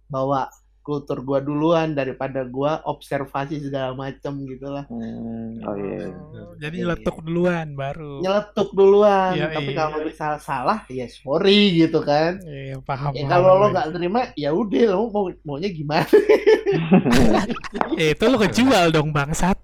[0.06, 0.46] bawa
[0.86, 4.86] kultur gue duluan daripada gue observasi segala macem gitu lah.
[4.86, 5.58] Hmm.
[5.66, 6.14] Oh iya.
[6.14, 8.22] Oh, jadi Iya, nyeletuk duluan baru.
[8.22, 9.34] Nyeletuk duluan.
[9.34, 9.78] Iya, Tapi iya.
[9.82, 12.38] kalau misal salah, ya sorry gitu kan.
[12.46, 13.18] Iya paham.
[13.18, 16.06] Ya paham kalau lo nggak terima, ya udah lo mau maunya gimana?
[17.96, 19.58] Eh, itu lo kejual dong bangsat.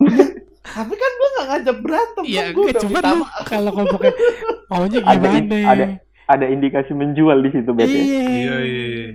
[0.74, 2.22] Tapi kan gue nggak ngajak berantem.
[2.24, 4.12] Iya, kan gue cuma lu kalau ngomongnya
[4.66, 5.56] maunya Ada- gimana?
[5.68, 5.90] ada-
[6.24, 8.00] ada indikasi menjual di situ berarti.
[8.00, 8.24] Iya.
[8.64, 9.08] iya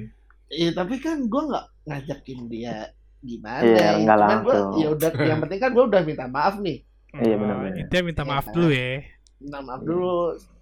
[0.52, 0.70] iya.
[0.72, 2.76] Tapi kan gue nggak ngajakin dia
[3.20, 3.62] gimana.
[3.62, 4.72] Iya, nggak Cuman gua, langsung.
[4.78, 6.78] ya udah, yang penting kan gue udah minta maaf nih.
[7.12, 7.78] Iya, Oh, benar-benar.
[7.80, 8.54] Intinya minta Iya maaf kan?
[8.54, 8.90] dulu ya.
[9.40, 9.88] Minta maaf Iya.
[9.88, 10.14] dulu.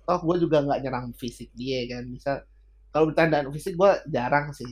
[0.07, 2.03] Toh gue juga nggak nyerang fisik dia kan.
[2.07, 2.31] Bisa
[2.89, 4.71] kalau bercandaan fisik gue jarang sih.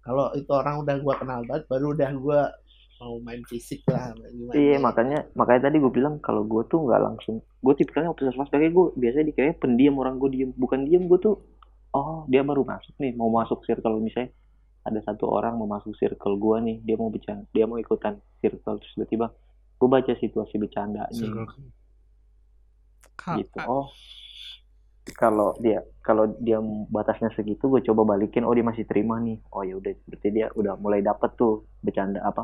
[0.00, 2.40] Kalau itu orang udah gue kenal banget, baru udah gue
[2.98, 4.10] mau main fisik lah.
[4.16, 4.54] Gimana.
[4.54, 8.72] Iya makanya makanya tadi gue bilang kalau gue tuh nggak langsung gue tipikalnya observasi kayak
[8.72, 11.34] gue biasanya dikira pendiam orang gue diem bukan diem gue tuh
[11.98, 14.30] oh dia baru masuk nih mau masuk circle misalnya.
[14.86, 18.80] Ada satu orang mau masuk circle gue nih dia mau bicara dia mau ikutan circle
[18.80, 19.26] terus tiba-tiba
[19.78, 21.12] gue baca situasi bercandanya
[23.36, 23.58] gitu.
[23.68, 23.86] oh.
[25.16, 26.60] Kalau dia kalau dia
[26.92, 29.40] batasnya segitu gue coba balikin oh dia masih terima nih.
[29.52, 32.42] Oh ya udah berarti dia udah mulai dapet tuh bercanda apa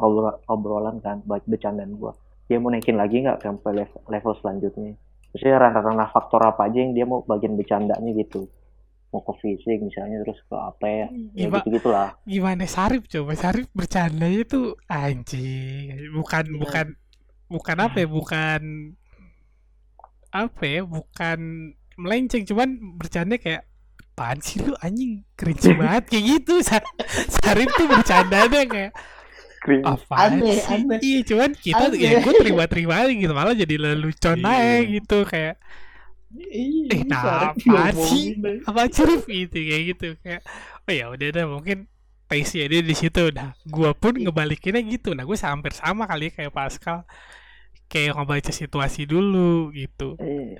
[0.00, 2.12] obrol- obrolan kan bercandaan gue
[2.48, 4.92] dia mau naikin lagi nggak sampai level, level selanjutnya?
[5.32, 8.48] Maksudnya ranah-ranah faktor apa aja yang dia mau bagian bercandanya gitu
[9.08, 13.04] mau ke fisik misalnya terus ke apa ya ya Iya, gitu gitulah gimana Sarip?
[13.04, 16.12] Coba Sarip bercandanya tuh anjing.
[16.12, 16.58] Bukan Iya.
[16.58, 16.86] bukan
[17.48, 18.62] bukan apa ya bukan
[20.28, 21.38] apa ya bukan
[21.96, 23.64] melenceng cuman bercanda kayak
[24.12, 25.24] apaan sih lu anjing?
[25.34, 26.54] Cringe banget kayak gitu.
[26.60, 26.84] Sa-
[27.34, 28.92] Sarip tuh bercandanya kayak
[29.84, 30.64] apa sih?
[30.72, 30.98] aneh.
[31.02, 32.22] iya cuman kita ya Aneh.
[32.22, 34.48] gue terima-terima aja gitu malah jadi lelucon Iya.
[34.48, 35.54] aja gitu kayak
[36.28, 38.36] Iya, Eh, nah, apaan sih?
[38.68, 40.40] apa Sarip gitu kayak gitu kayak
[40.84, 41.78] oh ya udah dah mungkin
[42.28, 43.32] pace dia di situ.
[43.32, 45.16] Udah gua pun ngebalikinnya gitu.
[45.16, 46.98] Nah gue hampir sama kali ya kayak Pascal.
[47.88, 50.20] Kayak ngebaca situasi dulu gitu.
[50.20, 50.56] Eh,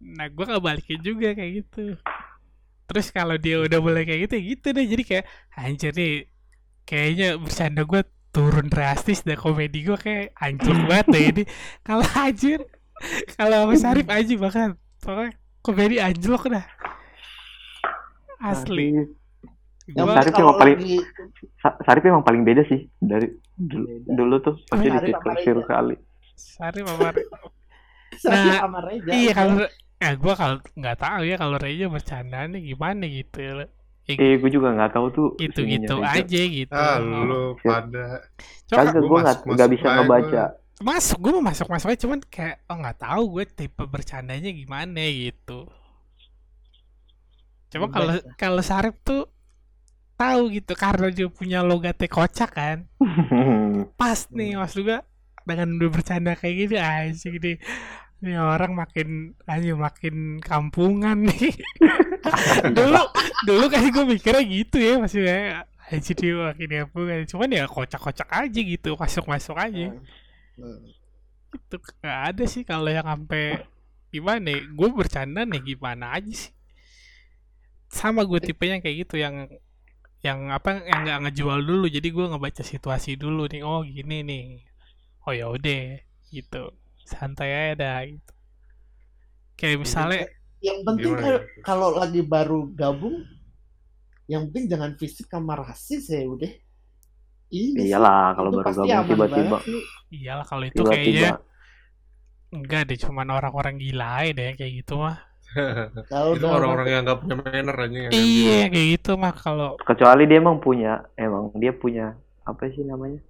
[0.00, 1.96] nah gue ngebalikin juga kayak gitu.
[2.86, 4.86] Terus kalau dia udah mulai kayak gitu ya gitu deh.
[4.86, 5.24] Jadi kayak
[5.58, 6.12] anjir nih
[6.88, 8.02] kayaknya bercanda gue
[8.34, 11.42] turun drastis dan komedi gue kayak anjir banget deh ini.
[11.86, 12.60] Kalau anjir
[13.36, 14.70] kalau sama Sarif aja bahkan
[15.06, 16.66] pokoknya komedi anjlok dah.
[18.38, 18.92] Asli.
[19.86, 20.98] Yang Gua- Sarip emang paling- lagi
[21.80, 24.10] Sarip emang paling beda sih dari dulu, Beda.
[24.12, 25.96] dulu tuh pasti di Sarip circle kali.
[26.34, 27.10] Sarif sama
[28.22, 29.10] Sarip Nah, sama Reza.
[29.10, 29.54] iya kalau
[29.96, 33.38] ya gue kalau nggak tahu ya kalau Reja bercandanya gimana gitu.
[33.38, 33.66] Ya
[34.08, 36.22] eh gue juga nggak tahu tuh gitu-gitu sininya Reza.
[36.22, 36.72] aja gitu.
[36.72, 38.06] Ah lu pada
[38.66, 40.42] Coba gue nggak nggak masuk bisa ngebaca
[40.76, 45.00] masuk gue mau masuk masuk aja cuman kayak oh nggak tahu gue tipe bercandanya gimana
[45.08, 45.68] gitu.
[47.72, 48.34] Coba kalau lah.
[48.36, 49.24] kalau Sarip tuh
[50.16, 52.78] tahu gitu karena dia punya logatnya kocak kan.
[54.00, 55.00] Pas nih mas juga
[55.48, 57.62] dengan udah bercanda kayak gini aja gini
[58.16, 61.52] ini orang makin aja makin kampungan nih.
[62.76, 63.02] Dulu
[63.46, 67.22] dulu kan gue mikirnya gitu ya kayak aja dia makin kampungan.
[67.28, 69.94] Cuman ya kocak-kocak aja gitu masuk-masuk aja.
[69.94, 70.25] Hmm.
[71.56, 73.64] Itu nggak ada sih kalau yang sampai
[74.12, 76.52] gimana ya gue bercanda nih gimana aja sih.
[77.88, 79.48] Sama gue tipenya kayak gitu yang
[80.24, 84.44] yang apa yang nggak ngejual dulu jadi gue ngebaca situasi dulu nih oh gini nih
[85.28, 86.00] oh ya udah
[86.32, 86.72] gitu.
[87.06, 88.32] Santai aja dah gitu.
[89.56, 90.20] Kayak misalnya
[90.60, 91.62] yang penting kalau- ya?
[91.62, 93.16] kalau lagi baru gabung
[94.26, 96.50] yang penting jangan fisik sama rasis ya udah
[97.46, 99.58] Iya iyalah kalau baru gabung tiba-tiba.
[100.10, 101.30] iyalah kalau itu kayaknya tiba-tiba
[102.54, 105.16] enggak deh cuman orang-orang gila aja deh kayak gitu mah.
[106.10, 110.36] Kalau orang-orang yang nggak punya manner aja yang iya kayak gitu mah kalau kecuali dia
[110.42, 112.12] emang punya emang dia punya
[112.44, 113.22] apa sih namanya?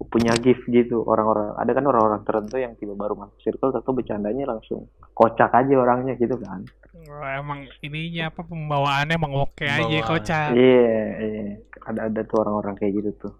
[0.00, 4.48] Punya gift gitu orang-orang ada kan orang-orang tertentu yang tiba baru masuk circle atau bercandanya
[4.48, 6.64] langsung kocak aja orangnya gitu kan.
[6.90, 10.10] Oh, emang ininya apa pembawaannya emang oke aja Pembawaan.
[10.10, 10.48] kocak.
[10.56, 11.44] Iya iya.
[11.86, 13.32] Ada ada tuh orang-orang kayak gitu tuh.
[13.36, 13.39] Tapi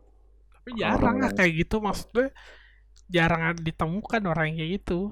[0.78, 2.30] jarang lah kayak gitu maksudnya
[3.10, 5.10] jarang ada ditemukan orang yang kayak gitu.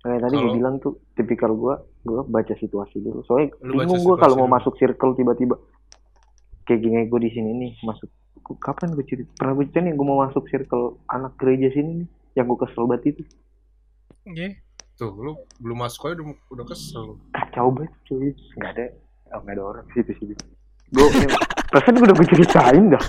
[0.00, 3.22] kayak tadi gue bilang tuh tipikal gue gue baca situasi dulu.
[3.28, 4.56] Soalnya Lu bingung gue kalau mau dulu.
[4.58, 5.56] masuk circle tiba-tiba.
[6.66, 8.08] Kayak gini gue di sini nih masuk.
[8.40, 12.02] Gua- kapan gue cerita pernah gue cerita nih gue mau masuk circle anak gereja sini
[12.02, 12.08] nih
[12.40, 13.22] yang gue kesel banget itu.
[14.26, 14.56] Iya.
[15.00, 15.32] tuh lu
[15.64, 17.16] belum masuk aja udah, udah kesel.
[17.32, 18.32] Kacau banget cuy.
[18.56, 18.84] Nggak ada
[19.36, 19.84] oh, nggak ada orang.
[19.92, 20.34] Situ situ.
[20.90, 21.06] Gue
[21.70, 23.04] perasaan gue udah gue ceritain dah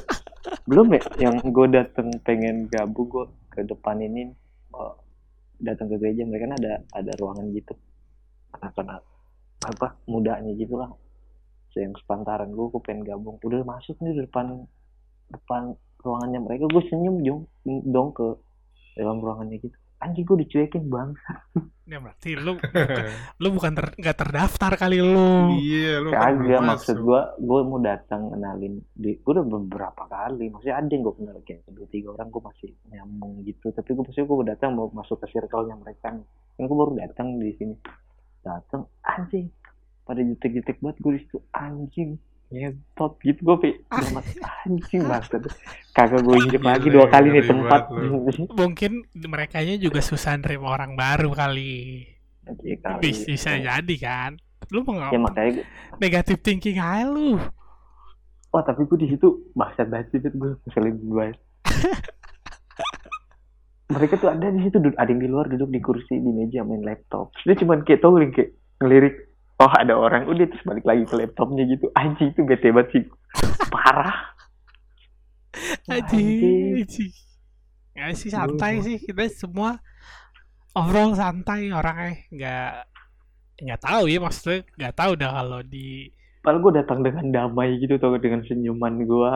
[0.66, 1.02] belum ya?
[1.30, 4.32] Yang gue dateng pengen gabung gue ke depan ini
[4.74, 4.96] oh,
[5.62, 7.74] datang ke gereja mereka kan ada ada ruangan gitu.
[8.58, 9.02] Anak-anak
[9.62, 10.92] apa mudanya gitu lah.
[11.78, 13.42] Yang sepantaran gue gue pengen gabung.
[13.42, 14.66] Udah masuk nih depan
[15.32, 18.28] depan ruangannya mereka gue senyum dong dong ke
[18.98, 21.46] dalam ruangannya gitu anjing gue dicuekin bangsa.
[21.92, 22.56] Ya berarti lu
[23.44, 25.60] lu bukan ter, nggak terdaftar kali lu.
[25.60, 30.48] iya lu kan Kagak maksud gua gua mau datang kenalin di gua udah beberapa kali
[30.48, 33.76] maksudnya ada yang gua kenal kayak dua tiga orang gua masih nyambung gitu.
[33.76, 36.28] Tapi gua maksudnya gua datang mau masuk ke circle-nya mereka nih.
[36.56, 37.76] Kan gua baru datang di sini.
[38.40, 39.52] Datang anjing
[40.08, 42.16] pada jutek-jutek banget gua di situ anjing
[42.52, 44.36] ngetot gitu gua pe udah mati
[44.68, 45.40] anjing banget
[45.96, 47.82] kagak gua injek lagi dua kali nih tempat
[48.60, 48.92] Mungkin
[49.24, 52.04] mereka juga susah nerima orang baru kali.
[52.62, 53.02] Iya kali.
[53.08, 54.32] Bisa, bisa jadi kan.
[54.70, 57.40] Lu mau ya makanya gua- Negatif thinking aja lu.
[58.52, 61.40] Wah tapi gue di situ bangsat banget sih gue ngeselin banget.
[63.92, 66.64] Mereka tuh ada di situ duduk, ada yang di luar duduk di kursi di meja
[66.64, 67.32] main laptop.
[67.44, 69.31] Dia cuma kayak tau kayak ngelirik.
[69.62, 71.94] Oh ada orang, udah terus balik lagi ke laptopnya gitu.
[71.94, 73.04] Anjing itu bete banget sih.
[73.70, 74.34] Parah.
[75.86, 76.26] Aji,
[76.82, 77.06] aji.
[77.94, 79.78] Ya sih santai sih kita semua
[80.74, 82.72] overall santai orangnya nggak
[83.62, 86.08] nggak tahu ya maksudnya nggak tahu dah kalau di
[86.42, 89.34] Padahal gue datang dengan damai gitu tau dengan senyuman gue.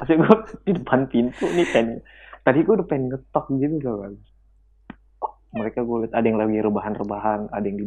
[0.00, 2.00] Pasti gue di depan pintu nih pengen.
[2.40, 4.12] Tadi gue udah pengen ngetok gitu tau kan.
[5.60, 7.86] Mereka gue liat ada yang lagi rebahan-rebahan, ada yang di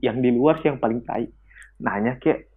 [0.00, 1.28] yang di luar sih yang paling tai.
[1.80, 2.48] Nanya kayak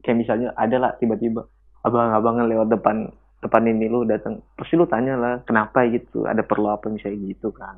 [0.00, 1.44] kayak misalnya ada lah tiba-tiba
[1.80, 3.08] abang-abangan lewat depan
[3.40, 6.24] depan ini lu datang pasti lu tanya lah kenapa gitu?
[6.24, 7.76] Ada perlu apa misalnya gitu kan?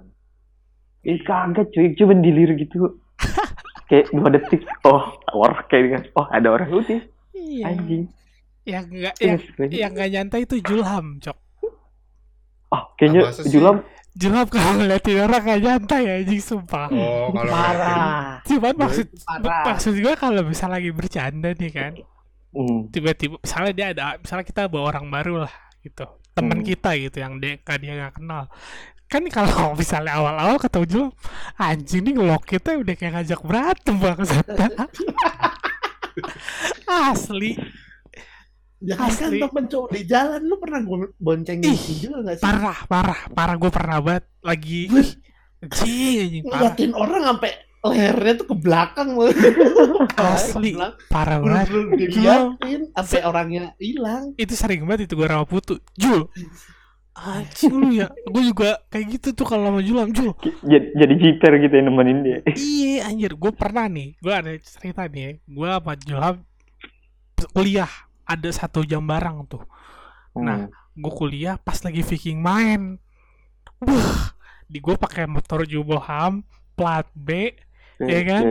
[1.02, 2.98] Ini kagak cuy cuma dilir gitu.
[3.86, 7.70] Kayak dua detik oh orang kayak kan oh ada orang putih iya.
[7.70, 8.10] Anjing.
[8.66, 9.76] Yang nggak Iya, yang sebenarnya.
[9.78, 11.38] yang nggak nyantai itu Julham cok.
[12.66, 13.78] Oh kayaknya Ah,
[14.16, 16.88] Julham kalau ngeliatin orang nggak nyantai anjing sumpah.
[16.88, 18.40] Oh, kalau Parah.
[18.42, 19.64] cuman maksud Parah.
[19.68, 21.92] maksud gue kalau bisa lagi bercanda nih kan
[22.50, 25.52] hmm, tiba-tiba misalnya dia ada misalnya kita bawa orang baru lah
[25.84, 26.08] gitu.
[26.32, 26.66] Teman Hmm.
[26.66, 28.48] kita gitu yang dia kan dia nggak kenal.
[29.06, 31.12] Kan kalau misalnya awal-awal ketemu Julham
[31.54, 34.26] anjing nih ngelok kita udah kayak ngajak berantem banget
[36.88, 37.52] asli
[38.86, 40.80] Jangan kan temen cowok di jalan lu pernah
[41.66, 42.44] Ih, si Jul gak sih?
[42.46, 43.54] parah parah parah.
[43.58, 44.86] Gue pernah banget lagi.
[46.46, 47.52] Ngeliatin orang sampai
[47.86, 49.30] lehernya tuh ke belakang loh.
[50.18, 50.74] Asli.
[51.10, 51.66] Parah banget.
[51.98, 54.34] diliatin sampai orangnya hilang.
[54.38, 55.78] itu sering banget itu gue sama Putu.
[55.98, 56.30] Jul.
[57.16, 58.12] Anjing lu ya.
[58.28, 60.36] Gue juga kayak gitu tuh kalau sama Julam Jul.
[60.62, 62.38] Jadi, jadi jiper gitu yang nemenin dia.
[62.52, 63.32] Iya anjir.
[63.34, 64.14] Gue pernah nih.
[64.20, 65.22] Gue ada cerita nih.
[65.24, 65.30] Ya.
[65.40, 66.36] gue sama Julam
[67.52, 67.90] kuliah
[68.26, 69.62] ada satu jam bareng tuh.
[70.36, 70.72] Nah, Hmm.
[70.98, 72.98] gue kuliah pas lagi Viking main.
[73.80, 74.34] Wah
[74.66, 76.42] di gue pakai motor Juboham
[76.74, 77.54] plat B
[77.96, 78.42] Iya kan?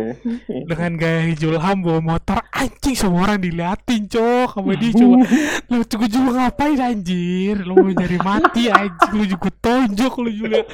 [0.65, 5.21] Dengan gaya Julham bawa motor anjing semua orang diliatin cok sama dia coba
[5.69, 7.61] lu juga juga ngapain anjir?
[7.61, 10.65] Lu mau nyari mati anjing lu juga tonjok lu juga.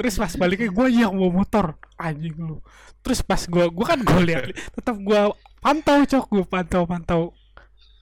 [0.00, 2.64] Terus pas baliknya gue yang bawa motor anjing lu.
[3.04, 5.20] Terus pas gue gue kan gue lihat tetap gue
[5.60, 7.36] pantau cok gue pantau pantau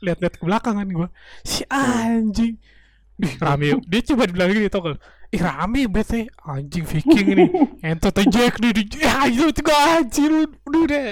[0.05, 1.09] lihat-lihat ke belakang kan gue
[1.45, 2.57] si anjing.
[3.17, 3.81] Ih, rame.
[3.89, 5.01] Dia coba bilang gini tau gak?
[5.33, 7.45] Ih rame bete anjing Viking ini.
[7.89, 10.45] Entot Jack nih di ya itu tuh anjing.
[10.69, 11.07] Udah udah.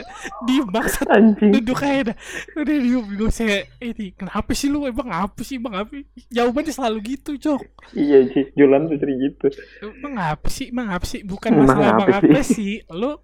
[0.69, 1.51] Bangsat anjing.
[1.51, 2.17] duduk aja dah.
[2.61, 4.85] Udah diem gue saya ini kenapa sih lu?
[4.85, 5.57] Emang apa sih?
[5.57, 5.97] Emang apa?
[6.29, 7.61] Jawabannya selalu gitu cok.
[7.97, 9.47] Iya sih Julan tuh sering gitu.
[9.81, 10.69] Emang apa sih?
[10.69, 11.25] Emang apa sih?
[11.25, 12.85] Bukan masalah emang apa apa sih.
[12.93, 13.17] Lu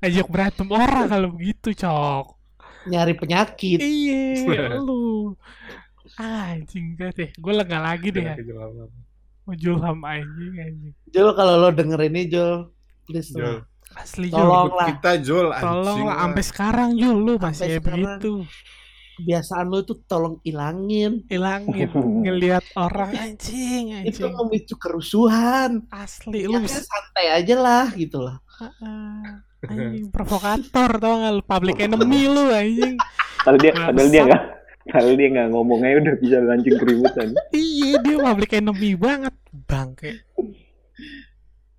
[0.00, 2.41] ngajak berantem orang kalau begitu cok
[2.84, 3.78] Nyari penyakit.
[3.78, 5.34] iya lu
[6.14, 8.36] anjing gak deh gue lega lagi deh ya
[9.42, 12.68] mau julham anjing anjing Jul kalau lo denger ini Jul,
[13.04, 13.64] please Jul.
[13.92, 14.86] asli Jul Tolong lah.
[14.88, 15.62] Kita Jul anjing.
[15.62, 16.16] tolong lah lah.
[16.24, 18.00] sampai sekarang Jul lu masih kayak sekarang.
[18.18, 18.32] begitu
[19.12, 21.12] Kebiasaan lo tuh tolong ilangin.
[21.28, 21.88] hilangin
[22.24, 25.84] ngelihat orang anjing Itu anjing memicu kerusuhan.
[25.88, 28.40] asli Ya lu kan bisa santai aja lah gitu lah.
[28.58, 31.42] Ah, anjing provokator tau gak lu?
[31.46, 32.96] Public enemy lu anjing.
[33.42, 34.42] Padahal dia padahal dia nggak
[34.90, 37.26] padahal dia nggak ngomong aja udah bisa lancing keributan.
[37.54, 39.34] Iya dia public enemy banget.
[39.52, 40.24] Bangke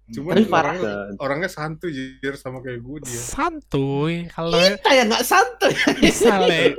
[0.04, 0.76] Cuman Tapi parah.
[0.76, 3.22] orangnya, orangnya santuy jir sama kayak gue dia.
[3.24, 5.72] santuy kalau Kita yang nggak santai.
[6.02, 6.76] misalnya.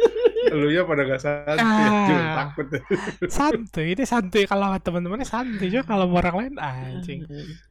[0.53, 2.05] Lu ya pada gak santuy Ah.
[2.05, 2.67] ya, takut.
[3.33, 7.21] santuy ini santuy kalau sama teman-temannya santuy juga kalau sama orang lain anjing.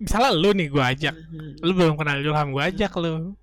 [0.01, 1.13] Misalnya lu nih gua ajak.
[1.61, 3.37] Lu belum kenal Julham gua ajak lu.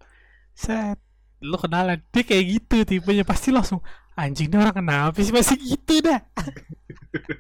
[0.51, 0.99] Set
[1.41, 2.03] lu kenalan.
[2.11, 3.79] Dia kayak gitu tipenya pasti langsung
[4.13, 5.31] anjing ini orang kenapa sih?
[5.31, 6.21] Masih gitu dah.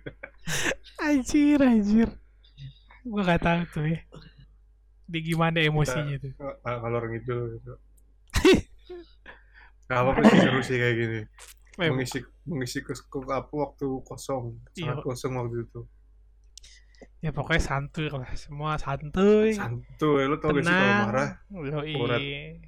[1.00, 2.09] Anjir anjir.
[3.02, 4.00] Gua gak tahu tuh ya
[5.11, 7.73] dia gimana emosinya tuh Ah, Kalau orang itu gitu.
[9.85, 11.20] Gak apa-apa sih seru sih kayak gini.
[11.77, 14.92] Mem- Mengisi mengisi ke, ke apa waktu kosong, Iya.
[14.92, 15.83] sangat kosong waktu itu.
[17.20, 21.92] ya pokoknya santuy lah semua santuy Santuy, lu tau gak sih kalau marah Yoi.
[21.96, 22.20] Urat.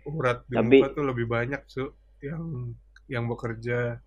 [0.07, 1.85] urat di Tapi- muka tuh lebih banyak su
[2.21, 2.73] yang
[3.07, 4.01] yang bekerja.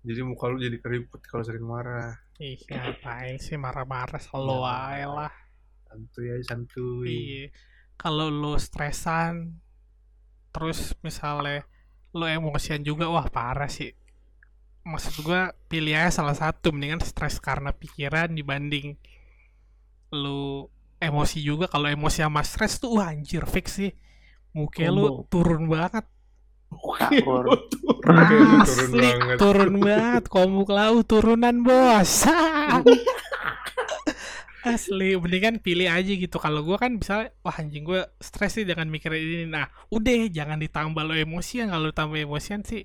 [0.00, 2.20] Jadi muka lu jadi keriput kalau sering marah.
[2.36, 4.72] Ih, ngapain sih marah-marah selalu Iya.
[4.92, 5.32] aja lah.
[5.86, 7.06] Santuy aja santuy.
[7.08, 7.44] Iya.
[7.96, 9.56] Kalau lu stresan
[10.52, 11.64] terus misalnya
[12.16, 13.92] lu emosian juga wah parah sih.
[14.86, 18.94] Maksud gua pilih aja salah satu mendingan stres karena pikiran dibanding
[20.14, 20.70] lu
[21.02, 23.92] emosi juga kalau emosi sama stres tuh wah anjir fix sih.
[24.56, 25.28] Muka lu Combo.
[25.28, 26.04] turun banget.
[26.72, 27.44] Kakor.
[28.16, 29.36] Oke, turun Asli banget.
[29.38, 30.24] turun banget.
[30.32, 32.24] Komuk lau turunan bos.
[34.66, 36.36] Asli, mendingan pilih aja gitu.
[36.44, 37.14] Kalau gua kan bisa,
[37.44, 39.46] wah anjing gua stres sih jangan mikirin ini.
[39.56, 41.66] Nah, udah jangan ditambah lo emosian.
[41.74, 42.82] Kalau tambah emosian sih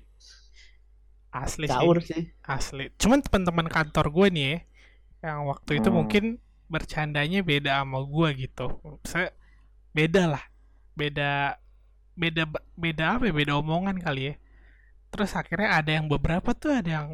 [1.32, 2.22] asli Caur sih, sih.
[2.44, 2.84] asli.
[3.00, 4.58] Cuman teman-teman kantor gue nih ya,
[5.24, 5.96] yang waktu itu Hmm.
[5.98, 6.24] mungkin
[6.72, 8.66] bercandanya beda sama gua gitu.
[9.04, 9.32] Saya
[9.96, 10.44] beda lah,
[11.00, 11.58] beda
[12.22, 12.42] beda
[12.76, 14.34] beda apa ya beda omongan kali ya
[15.12, 17.08] terus akhirnya ada yang beberapa tuh ada yang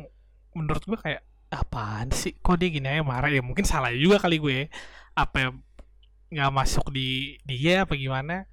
[0.56, 4.36] menurut gue kayak apaan sih kok dia gini aja marah ya mungkin salah juga kali
[4.36, 4.58] gue
[5.16, 5.38] apa
[6.32, 8.44] nggak masuk di dia apa gimana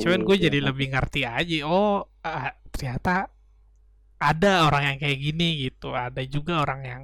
[0.00, 0.66] cuman Iya, gue iya, jadi iya.
[0.68, 3.28] lebih ngerti aja oh ah, ternyata
[4.22, 7.02] ada orang yang kayak gini gitu ada juga orang yang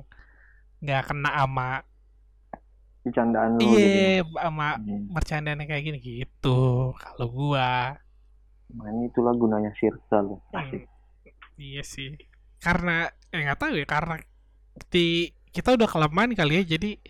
[0.82, 1.68] nggak kena sama
[3.04, 3.78] bercandaan lu gitu.
[3.78, 5.04] iya sama Hmm.
[5.14, 6.58] bercandaan kayak gini gitu
[7.00, 7.98] kalau gua
[8.68, 10.44] Nah, ini itulah gunanya circle.
[10.52, 10.84] Asik.
[11.58, 12.14] iya sih
[12.64, 14.14] karena ya nggak tahu ya karena
[14.86, 17.00] di kita udah kelamaan kali ya jadi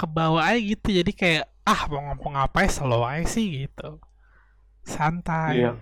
[0.00, 4.00] kebawa aja gitu jadi kayak ah mau ngomong apa ya slow aja sih gitu.
[4.80, 5.60] Santai.
[5.60, 5.72] Iya.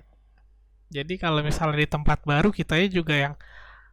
[0.89, 3.35] jadi kalau misalnya di tempat baru kita juga yang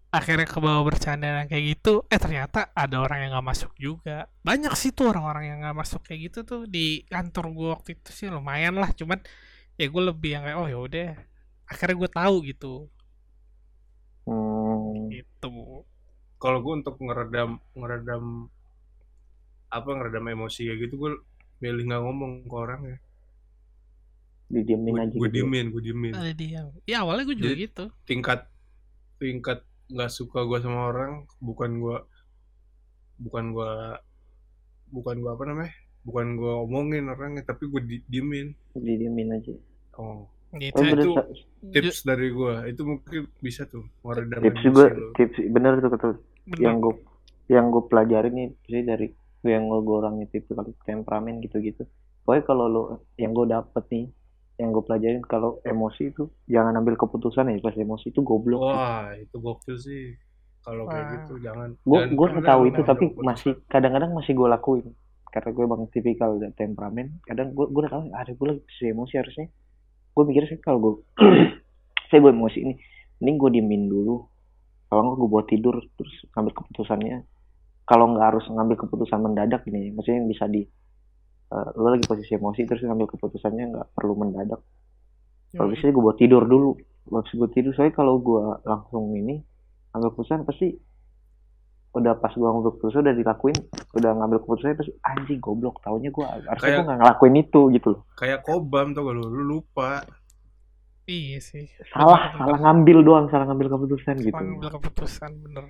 [0.10, 4.32] akhirnya kebawa bercandaan kayak gitu eh ternyata ada orang yang nggak masuk juga.
[4.42, 8.10] Banyak sih tuh orang-orang yang nggak masuk kayak gitu tuh di kantor gua waktu itu
[8.16, 9.20] sih lumayan lah cuman
[9.76, 11.10] ya gue lebih yang kayak oh ya udah
[11.68, 12.74] akhirnya gue tahu gitu.
[14.26, 15.14] Hmm.
[15.14, 15.86] gitu
[16.46, 18.24] kalau gue untuk ngeredam ngeredam
[19.74, 21.12] apa ngeredam emosi kayak gitu gue
[21.58, 22.98] milih nggak ngomong ke orang ya.
[24.46, 25.36] Didiemin aja gue gitu.
[25.42, 26.14] diemin gue diemin.
[26.14, 27.86] Ada ya awalnya gue juga Jadi- gitu.
[28.06, 28.46] tingkat
[29.18, 31.98] tingkat nggak suka gue sama orang bukan gue
[33.26, 33.72] bukan gue
[34.94, 35.74] bukan gue apa namanya
[36.06, 38.54] bukan gue omongin orangnya tapi gue di, diemin.
[38.78, 39.54] Didiemin aja.
[39.98, 40.30] oh.
[40.56, 40.78] Gitu.
[40.78, 41.12] Oh, itu
[41.74, 44.84] tips dari gue itu mungkin bisa tuh meredam tips emosi juga
[45.20, 46.12] tips bener tuh betul
[46.46, 46.62] bener.
[46.62, 46.96] yang gue
[47.46, 49.08] yang gue pelajarin nih sih dari
[49.46, 51.86] yang gue orangnya tipe kalau temperamen gitu-gitu.
[52.26, 52.82] Pokoknya kalau lo
[53.22, 54.06] yang gue dapet nih
[54.58, 59.14] yang gue pelajarin kalau emosi itu jangan ambil keputusan ya pas emosi itu goblok wah
[59.14, 60.16] itu gokil sih.
[60.66, 64.88] Kalau kayak gitu jangan gue gue tahu itu tapi masih kadang-kadang masih gue lakuin.
[65.30, 68.90] Karena gue bang tipikal dan temperamen kadang gue gue udah tahu ada gue lagi si
[68.90, 69.48] emosi harusnya.
[70.16, 70.94] Gue mikir sih kalau gue
[72.10, 72.74] saya gue emosi ini
[73.22, 74.35] ini gue diemin dulu
[74.96, 77.18] kalau nggak gue buat tidur terus ngambil keputusannya.
[77.84, 80.64] Kalau nggak harus ngambil keputusan mendadak ini maksudnya yang bisa di
[81.52, 84.64] eh, lo lagi posisi emosi terus ngambil keputusannya nggak perlu mendadak.
[85.52, 86.80] Kalau bisa gue buat tidur dulu.
[87.06, 89.38] Habis gue tidur soalnya kalau gue langsung ini
[89.94, 90.74] ambil keputusan pasti
[91.96, 93.58] udah pas gue ngambil keputusan udah dilakuin
[93.96, 98.02] udah ngambil keputusan pasti anjing goblok taunya gue harusnya gue nggak ngelakuin itu gitu loh.
[98.20, 99.24] kayak kobam gak lu?
[99.32, 100.04] Lu lupa
[101.06, 101.70] iya sih.
[101.94, 104.34] Salah Bener, salah ngambil doang salah ngambil keputusan gitu.
[104.34, 105.66] Salah ngambil keputusan bener.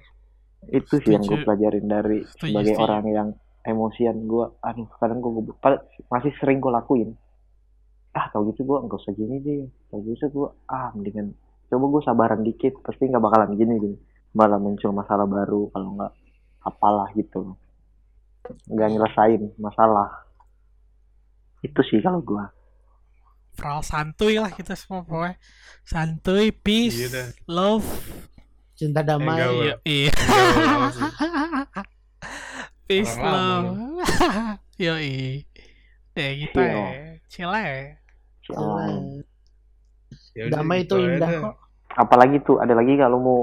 [0.66, 2.86] Itu sih yang gue pelajarin dari Setuju, sebagai setuju.
[2.90, 3.28] orang yang
[3.66, 5.32] emosian gue aduh kadang gue
[6.10, 7.10] masih sering gue lakuin.
[8.16, 9.64] Ah kalau gitu gue nggak usah gini deh.
[9.92, 11.36] Kalau gitu gue ah mendingan
[11.70, 12.80] coba gue sabaran dikit.
[12.82, 13.96] Pasti nggak bakalan gini deh.
[14.34, 16.14] Malah muncul masalah baru kalau nggak
[16.66, 17.54] apalah gitu.
[18.72, 20.26] Nggak nyelesain masalah.
[21.62, 22.44] Itu sih kalau gue
[23.56, 25.38] Pral santuy lah kita semua pokoknya.
[25.82, 27.28] Santuy peace Iya dah.
[27.48, 27.88] love.
[28.76, 29.40] Cinta damai.
[29.40, 30.12] Enggak, iya iya.
[32.86, 33.70] Peace Orang love.
[34.84, 34.94] yo
[36.14, 36.76] ya gitu Iya.
[36.76, 36.86] ya
[37.26, 37.98] chill ya.
[38.44, 39.24] Sialan.
[40.36, 41.56] Ya udah, Damai gitu itu indah kok.
[41.96, 43.40] apalagi tuh ada lagi kalau mau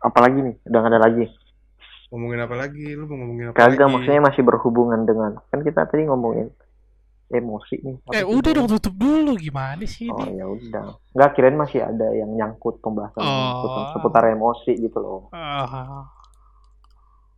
[0.00, 0.54] apalagi nih?
[0.64, 1.26] Udah ada lagi.
[2.08, 2.86] Ngomongin apa lagi?
[2.94, 3.90] Lu mau ngomongin apa kagak lagi?
[3.90, 6.48] maksudnya masih berhubungan dengan kan kita tadi ngomongin
[7.34, 10.94] emosi nih Apa eh udah dong tutup dulu gimana sih Oh ya udah.
[11.10, 13.50] Nggak kirain masih ada yang nyangkut pembahasan Oh.
[13.58, 15.20] seputar, seputar emosi gitu loh.
[15.30, 16.06] Ah.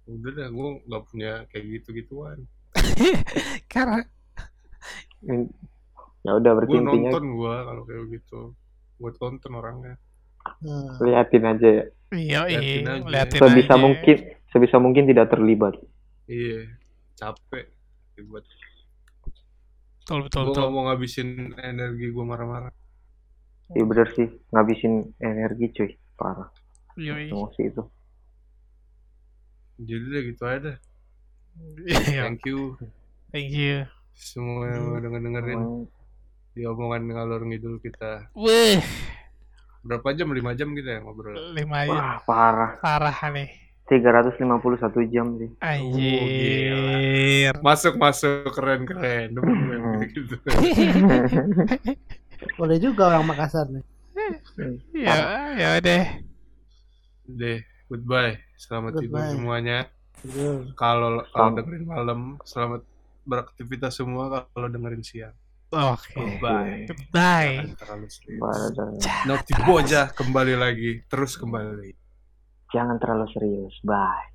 [0.07, 2.39] udah dah gue nggak punya kayak gitu gituan
[3.67, 4.07] karena
[5.19, 5.49] Hmm.
[6.23, 8.41] Ya udah berarti gue intinya nonton gue kalau kayak gitu
[8.97, 9.95] gue tonton orangnya
[10.57, 10.95] Hmm.
[11.01, 11.85] liatin aja ya.
[12.13, 13.83] iya iya liatin Sebisa aja.
[13.83, 14.17] mungkin
[14.47, 15.75] sebisa mungkin tidak terlibat.
[16.25, 16.71] iya
[17.13, 17.67] capek
[18.23, 18.47] buat
[20.07, 22.71] betul betul gue mau ngabisin energi gue marah-marah.
[23.75, 24.31] Iya bener sih.
[24.55, 25.91] Ngabisin energi cuy.
[26.15, 26.49] Parah.
[26.97, 27.29] Yoi.
[27.29, 27.85] emosi itu.
[29.77, 30.73] jadi udah gitu aja
[31.85, 32.77] Iya, thank you.
[33.33, 33.85] Thank you.
[34.17, 35.61] Semua yang udah dengerin
[36.57, 38.33] di omongan ngalor ngidul kita.
[38.33, 38.81] Wih,
[39.85, 40.33] berapa jam?
[40.33, 41.37] Lima jam kita ya ngobrol?
[41.53, 41.97] Lima jam.
[41.97, 42.81] Wah parah.
[42.81, 43.49] Parah nih.
[43.89, 45.51] 351 jam sih.
[45.63, 47.55] Anjir.
[47.61, 48.53] masuk masuk.
[48.53, 49.31] Keren keren.
[50.09, 50.37] Gitu
[52.61, 53.85] Boleh juga orang Makassar nih.
[55.07, 55.15] ya,
[55.55, 56.05] ya deh.
[57.27, 59.87] deh goodbye selamat tidur semuanya
[60.75, 62.83] kalau kalau dengerin malam selamat
[63.23, 65.35] beraktivitas semua kalau dengerin siang
[65.69, 66.15] Oke.
[66.15, 67.75] goodbye Bye.
[67.77, 68.07] Terlalu.
[68.39, 71.91] Pada- Naughty Bocah kembali lagi terus kembali
[72.67, 73.75] Jangan terlalu serius.
[73.83, 74.27] Bye.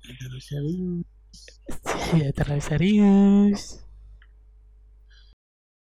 [0.00, 1.04] Terus serius.
[2.12, 3.62] Ya terlalu serius.